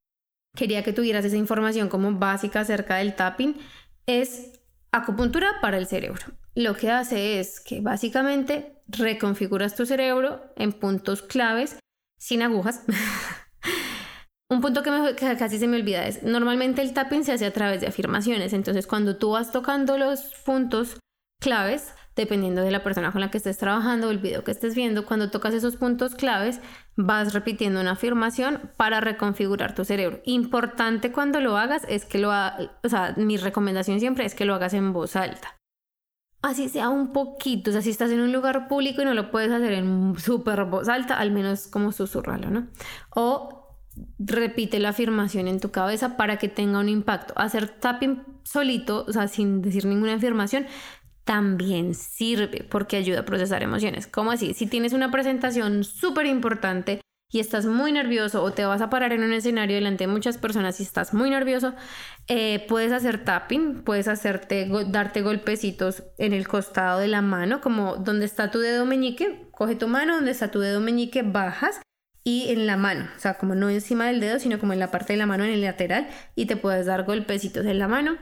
Quería 0.54 0.82
que 0.82 0.92
tuvieras 0.92 1.24
esa 1.24 1.38
información 1.38 1.88
como 1.88 2.12
básica 2.12 2.60
acerca 2.60 2.96
del 2.96 3.14
tapping. 3.14 3.56
Es 4.04 4.60
acupuntura 4.92 5.54
para 5.62 5.78
el 5.78 5.86
cerebro. 5.86 6.26
Lo 6.54 6.74
que 6.74 6.90
hace 6.90 7.38
es 7.38 7.60
que 7.60 7.80
básicamente 7.80 8.74
reconfiguras 8.88 9.76
tu 9.76 9.86
cerebro 9.86 10.52
en 10.56 10.72
puntos 10.72 11.22
claves 11.22 11.78
sin 12.18 12.42
agujas. 12.42 12.82
Un 14.50 14.60
punto 14.60 14.82
que, 14.82 14.90
casi 15.38 15.60
se 15.60 15.68
me 15.68 15.76
olvida 15.76 16.06
es, 16.08 16.24
normalmente 16.24 16.82
el 16.82 16.92
tapping 16.92 17.24
se 17.24 17.32
hace 17.32 17.46
a 17.46 17.52
través 17.52 17.80
de 17.80 17.86
afirmaciones, 17.86 18.52
entonces 18.52 18.88
cuando 18.88 19.16
tú 19.16 19.30
vas 19.30 19.52
tocando 19.52 19.96
los 19.96 20.34
puntos 20.44 20.98
claves, 21.40 21.94
dependiendo 22.16 22.62
de 22.62 22.72
la 22.72 22.82
persona 22.82 23.12
con 23.12 23.20
la 23.20 23.30
que 23.30 23.38
estés 23.38 23.58
trabajando 23.58 24.08
o 24.08 24.10
el 24.10 24.18
video 24.18 24.42
que 24.42 24.50
estés 24.50 24.74
viendo, 24.74 25.06
cuando 25.06 25.30
tocas 25.30 25.54
esos 25.54 25.76
puntos 25.76 26.16
claves, 26.16 26.60
vas 26.96 27.32
repitiendo 27.32 27.80
una 27.80 27.92
afirmación 27.92 28.72
para 28.76 29.00
reconfigurar 29.00 29.76
tu 29.76 29.84
cerebro. 29.84 30.20
Importante 30.24 31.12
cuando 31.12 31.40
lo 31.40 31.56
hagas 31.56 31.84
es 31.88 32.04
que 32.04 32.18
lo, 32.18 32.30
o 32.30 32.88
sea, 32.88 33.14
mi 33.16 33.36
recomendación 33.36 34.00
siempre 34.00 34.24
es 34.24 34.34
que 34.34 34.46
lo 34.46 34.56
hagas 34.56 34.74
en 34.74 34.92
voz 34.92 35.14
alta 35.14 35.59
así 36.42 36.68
sea 36.68 36.88
un 36.88 37.12
poquito, 37.12 37.70
o 37.70 37.72
sea, 37.72 37.82
si 37.82 37.90
estás 37.90 38.10
en 38.10 38.20
un 38.20 38.32
lugar 38.32 38.68
público 38.68 39.02
y 39.02 39.04
no 39.04 39.14
lo 39.14 39.30
puedes 39.30 39.50
hacer 39.50 39.72
en 39.72 40.14
súper 40.18 40.64
voz 40.64 40.88
alta, 40.88 41.18
al 41.18 41.30
menos 41.30 41.66
como 41.66 41.92
susurralo, 41.92 42.50
¿no? 42.50 42.68
O 43.14 43.60
repite 44.18 44.78
la 44.78 44.90
afirmación 44.90 45.48
en 45.48 45.60
tu 45.60 45.70
cabeza 45.70 46.16
para 46.16 46.38
que 46.38 46.48
tenga 46.48 46.78
un 46.78 46.88
impacto. 46.88 47.34
Hacer 47.36 47.68
tapping 47.68 48.22
solito, 48.44 49.04
o 49.06 49.12
sea, 49.12 49.28
sin 49.28 49.62
decir 49.62 49.84
ninguna 49.84 50.14
afirmación, 50.14 50.66
también 51.24 51.94
sirve 51.94 52.66
porque 52.70 52.96
ayuda 52.96 53.20
a 53.20 53.24
procesar 53.24 53.62
emociones. 53.62 54.06
¿Cómo 54.06 54.30
así? 54.30 54.54
Si 54.54 54.66
tienes 54.66 54.92
una 54.92 55.10
presentación 55.10 55.84
súper 55.84 56.26
importante 56.26 57.00
y 57.30 57.40
estás 57.40 57.66
muy 57.66 57.92
nervioso 57.92 58.42
o 58.42 58.52
te 58.52 58.64
vas 58.64 58.80
a 58.80 58.90
parar 58.90 59.12
en 59.12 59.22
un 59.22 59.32
escenario 59.32 59.76
delante 59.76 60.04
de 60.04 60.12
muchas 60.12 60.38
personas 60.38 60.80
y 60.80 60.82
estás 60.82 61.14
muy 61.14 61.30
nervioso, 61.30 61.74
eh, 62.28 62.64
puedes 62.68 62.92
hacer 62.92 63.24
tapping, 63.24 63.82
puedes 63.82 64.08
hacerte, 64.08 64.68
darte 64.88 65.22
golpecitos 65.22 66.02
en 66.18 66.32
el 66.32 66.48
costado 66.48 66.98
de 66.98 67.08
la 67.08 67.22
mano, 67.22 67.60
como 67.60 67.96
donde 67.96 68.26
está 68.26 68.50
tu 68.50 68.58
dedo 68.58 68.84
meñique, 68.84 69.48
coge 69.52 69.76
tu 69.76 69.88
mano, 69.88 70.16
donde 70.16 70.32
está 70.32 70.50
tu 70.50 70.60
dedo 70.60 70.80
meñique, 70.80 71.22
bajas 71.22 71.80
y 72.24 72.50
en 72.50 72.66
la 72.66 72.76
mano, 72.76 73.08
o 73.16 73.20
sea, 73.20 73.38
como 73.38 73.54
no 73.54 73.70
encima 73.70 74.06
del 74.06 74.20
dedo, 74.20 74.38
sino 74.38 74.58
como 74.58 74.72
en 74.72 74.78
la 74.78 74.90
parte 74.90 75.12
de 75.12 75.18
la 75.18 75.26
mano, 75.26 75.44
en 75.44 75.50
el 75.50 75.62
lateral, 75.62 76.08
y 76.34 76.46
te 76.46 76.56
puedes 76.56 76.86
dar 76.86 77.04
golpecitos 77.04 77.64
en 77.64 77.78
la 77.78 77.88
mano. 77.88 78.18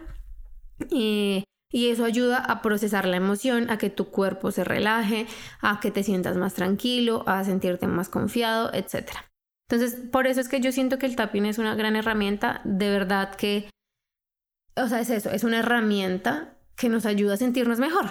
Eh, 0.92 1.42
y 1.70 1.90
eso 1.90 2.04
ayuda 2.04 2.38
a 2.38 2.62
procesar 2.62 3.06
la 3.06 3.16
emoción, 3.16 3.70
a 3.70 3.78
que 3.78 3.90
tu 3.90 4.10
cuerpo 4.10 4.50
se 4.50 4.64
relaje, 4.64 5.26
a 5.60 5.80
que 5.80 5.90
te 5.90 6.02
sientas 6.02 6.36
más 6.36 6.54
tranquilo, 6.54 7.24
a 7.26 7.44
sentirte 7.44 7.86
más 7.86 8.08
confiado, 8.08 8.72
etc. 8.72 9.10
Entonces, 9.68 10.00
por 10.10 10.26
eso 10.26 10.40
es 10.40 10.48
que 10.48 10.60
yo 10.60 10.72
siento 10.72 10.98
que 10.98 11.06
el 11.06 11.16
tapping 11.16 11.46
es 11.46 11.58
una 11.58 11.74
gran 11.74 11.96
herramienta, 11.96 12.62
de 12.64 12.90
verdad 12.90 13.34
que, 13.34 13.70
o 14.76 14.88
sea, 14.88 15.00
es 15.00 15.10
eso, 15.10 15.30
es 15.30 15.44
una 15.44 15.58
herramienta 15.58 16.56
que 16.76 16.88
nos 16.88 17.04
ayuda 17.04 17.34
a 17.34 17.38
sentirnos 17.38 17.78
mejor. 17.78 18.06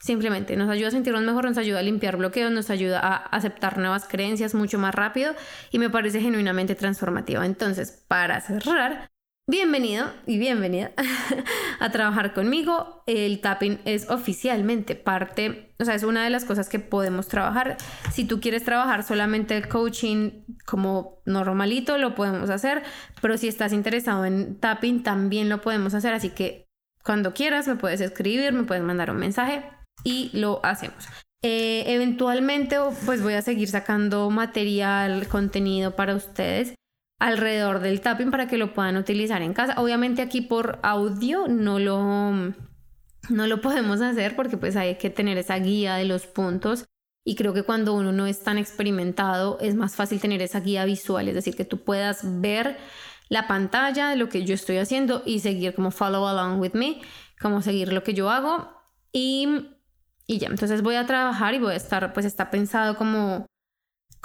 Simplemente 0.00 0.56
nos 0.56 0.68
ayuda 0.68 0.88
a 0.88 0.90
sentirnos 0.90 1.22
mejor, 1.22 1.46
nos 1.46 1.58
ayuda 1.58 1.78
a 1.78 1.82
limpiar 1.82 2.16
bloqueos, 2.16 2.50
nos 2.52 2.70
ayuda 2.70 3.00
a 3.00 3.16
aceptar 3.16 3.78
nuevas 3.78 4.06
creencias 4.06 4.54
mucho 4.54 4.78
más 4.78 4.94
rápido 4.94 5.34
y 5.70 5.78
me 5.78 5.90
parece 5.90 6.20
genuinamente 6.20 6.74
transformativa. 6.74 7.46
Entonces, 7.46 8.04
para 8.06 8.40
cerrar, 8.40 9.08
Bienvenido 9.48 10.12
y 10.26 10.38
bienvenida 10.38 10.90
a 11.78 11.92
trabajar 11.92 12.34
conmigo. 12.34 13.04
El 13.06 13.40
tapping 13.40 13.78
es 13.84 14.10
oficialmente 14.10 14.96
parte, 14.96 15.72
o 15.78 15.84
sea, 15.84 15.94
es 15.94 16.02
una 16.02 16.24
de 16.24 16.30
las 16.30 16.44
cosas 16.44 16.68
que 16.68 16.80
podemos 16.80 17.28
trabajar. 17.28 17.76
Si 18.12 18.24
tú 18.24 18.40
quieres 18.40 18.64
trabajar 18.64 19.04
solamente 19.04 19.56
el 19.56 19.68
coaching 19.68 20.42
como 20.64 21.22
normalito, 21.26 21.96
lo 21.96 22.16
podemos 22.16 22.50
hacer, 22.50 22.82
pero 23.22 23.38
si 23.38 23.46
estás 23.46 23.72
interesado 23.72 24.24
en 24.24 24.58
tapping, 24.58 25.04
también 25.04 25.48
lo 25.48 25.60
podemos 25.60 25.94
hacer. 25.94 26.12
Así 26.12 26.30
que 26.30 26.66
cuando 27.04 27.32
quieras, 27.32 27.68
me 27.68 27.76
puedes 27.76 28.00
escribir, 28.00 28.52
me 28.52 28.64
puedes 28.64 28.82
mandar 28.82 29.12
un 29.12 29.18
mensaje 29.18 29.62
y 30.02 30.30
lo 30.32 30.58
hacemos. 30.64 31.06
Eh, 31.44 31.84
eventualmente, 31.86 32.78
pues 33.04 33.22
voy 33.22 33.34
a 33.34 33.42
seguir 33.42 33.68
sacando 33.68 34.28
material, 34.28 35.28
contenido 35.28 35.94
para 35.94 36.16
ustedes 36.16 36.74
alrededor 37.18 37.80
del 37.80 38.00
tapping 38.00 38.30
para 38.30 38.46
que 38.46 38.58
lo 38.58 38.74
puedan 38.74 38.96
utilizar 38.96 39.42
en 39.42 39.54
casa. 39.54 39.74
Obviamente 39.80 40.22
aquí 40.22 40.42
por 40.42 40.78
audio 40.82 41.48
no 41.48 41.78
lo, 41.78 42.32
no 43.28 43.46
lo 43.46 43.60
podemos 43.60 44.00
hacer 44.00 44.36
porque 44.36 44.56
pues 44.56 44.76
hay 44.76 44.96
que 44.96 45.10
tener 45.10 45.38
esa 45.38 45.58
guía 45.58 45.96
de 45.96 46.04
los 46.04 46.26
puntos 46.26 46.84
y 47.24 47.34
creo 47.34 47.52
que 47.52 47.64
cuando 47.64 47.94
uno 47.94 48.12
no 48.12 48.26
es 48.26 48.42
tan 48.44 48.58
experimentado 48.58 49.58
es 49.60 49.74
más 49.74 49.96
fácil 49.96 50.20
tener 50.20 50.42
esa 50.42 50.60
guía 50.60 50.84
visual, 50.84 51.28
es 51.28 51.34
decir, 51.34 51.56
que 51.56 51.64
tú 51.64 51.82
puedas 51.82 52.40
ver 52.40 52.76
la 53.28 53.48
pantalla 53.48 54.08
de 54.10 54.16
lo 54.16 54.28
que 54.28 54.44
yo 54.44 54.54
estoy 54.54 54.76
haciendo 54.76 55.22
y 55.26 55.40
seguir 55.40 55.74
como 55.74 55.90
follow 55.90 56.26
along 56.28 56.60
with 56.60 56.74
me, 56.74 57.00
como 57.40 57.62
seguir 57.62 57.92
lo 57.92 58.04
que 58.04 58.14
yo 58.14 58.30
hago 58.30 58.70
y, 59.10 59.70
y 60.26 60.38
ya, 60.38 60.48
entonces 60.48 60.82
voy 60.82 60.94
a 60.94 61.06
trabajar 61.06 61.54
y 61.54 61.58
voy 61.58 61.72
a 61.72 61.76
estar, 61.76 62.12
pues 62.12 62.26
está 62.26 62.50
pensado 62.50 62.96
como 62.96 63.46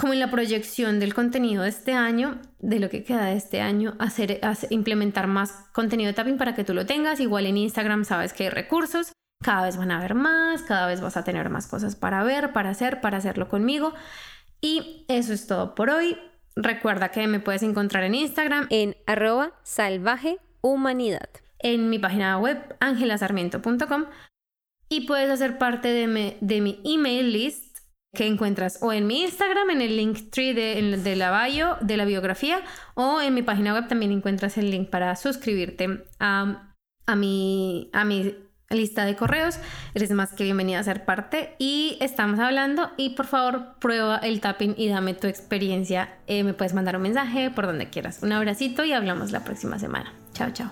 como 0.02 0.14
en 0.14 0.20
la 0.20 0.32
proyección 0.32 1.00
del 1.00 1.14
contenido 1.14 1.62
de 1.62 1.70
este 1.70 1.94
año, 1.94 2.42
de 2.58 2.80
lo 2.80 2.90
que 2.90 3.04
queda 3.04 3.26
de 3.26 3.36
este 3.36 3.62
año, 3.62 3.94
hacer, 4.00 4.42
implementar 4.72 5.28
más 5.28 5.52
contenido 5.74 6.08
de 6.08 6.16
tapping 6.16 6.40
para 6.40 6.56
que 6.56 6.64
tú 6.64 6.74
lo 6.74 6.88
tengas. 6.88 7.20
Igual 7.20 7.46
en 7.46 7.58
Instagram 7.58 8.04
sabes 8.04 8.34
que 8.34 8.46
hay 8.46 8.50
recursos, 8.50 9.12
cada 9.44 9.62
vez 9.62 9.78
van 9.78 9.92
a 9.92 10.00
haber 10.00 10.16
más, 10.16 10.64
cada 10.64 10.88
vez 10.88 11.02
vas 11.02 11.18
a 11.18 11.24
tener 11.24 11.52
más 11.52 11.68
cosas 11.68 11.96
para 11.96 12.24
ver, 12.24 12.52
para 12.52 12.72
hacer, 12.72 13.00
para 13.00 13.20
hacerlo 13.20 13.48
conmigo. 13.48 13.94
Y 14.60 15.06
eso 15.08 15.34
es 15.34 15.46
todo 15.46 15.76
por 15.76 15.92
hoy. 15.92 16.18
Recuerda 16.56 17.10
que 17.10 17.28
me 17.28 17.40
puedes 17.40 17.62
encontrar 17.62 18.04
en 18.04 18.16
Instagram 18.16 18.66
en 18.72 18.98
arroba 19.06 19.54
salvaje 19.62 20.40
humanidad. 20.62 21.30
En 21.60 21.92
mi 21.92 22.00
página 22.00 22.40
web 22.40 22.76
angelasarmiento.com 22.80 24.06
y 24.90 25.02
puedes 25.02 25.30
hacer 25.30 25.60
parte 25.60 25.90
de 25.90 26.38
de 26.42 26.62
mi 26.62 26.82
email 26.84 27.34
list 27.34 27.71
que 28.14 28.28
encuentras 28.28 28.80
o 28.82 28.92
en 28.92 29.08
mi 29.08 29.24
Instagram, 29.24 29.70
en 29.70 29.82
el 29.82 29.96
link 29.96 30.32
tree 30.32 30.54
de, 30.54 31.16
la 31.16 31.46
bio, 31.46 31.78
de 31.82 31.98
la 31.98 32.06
biografía, 32.06 32.62
o 32.94 33.22
en 33.22 33.34
mi 33.34 33.42
página 33.42 33.74
web 33.74 33.88
también 33.88 34.12
encuentras 34.12 34.58
el 34.58 34.70
link 34.70 34.90
para 34.90 35.16
suscribirte 35.16 36.04
a, 36.20 36.74
a, 37.06 37.16
mi, 37.16 37.90
a 37.94 38.04
mi 38.04 38.36
lista 38.70 39.06
de 39.06 39.16
correos. 39.16 39.60
Eres 39.94 40.12
más 40.12 40.34
que 40.34 40.44
bienvenida 40.44 40.80
a 40.80 40.84
ser 40.84 41.06
parte 41.06 41.56
y 41.58 41.98
estamos 42.02 42.40
hablando 42.40 42.92
y 42.98 43.12
por 43.12 43.28
favor 43.28 43.76
prueba 43.80 44.18
el 44.18 44.42
tapping 44.42 44.76
y 44.78 44.90
dame 44.90 45.14
tu 45.14 45.28
experiencia. 45.28 46.18
Eh, 46.28 46.44
me 46.44 46.54
puedes 46.54 46.74
mandar 46.74 46.98
un 46.98 47.04
mensaje 47.04 47.50
por 47.50 47.66
donde 47.66 47.90
quieras. 47.90 48.22
Un 48.22 48.34
abracito 48.34 48.84
y 48.84 48.92
hablamos 48.92 49.32
la 49.32 49.46
próxima 49.46 49.80
semana. 49.80 50.14
Chao, 50.34 50.52
chao. 50.52 50.72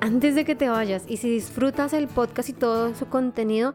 Antes 0.00 0.36
de 0.36 0.44
que 0.44 0.54
te 0.54 0.68
vayas 0.68 1.02
y 1.08 1.16
si 1.16 1.28
disfrutas 1.28 1.92
el 1.92 2.06
podcast 2.06 2.48
y 2.48 2.52
todo 2.52 2.94
su 2.94 3.08
contenido, 3.08 3.74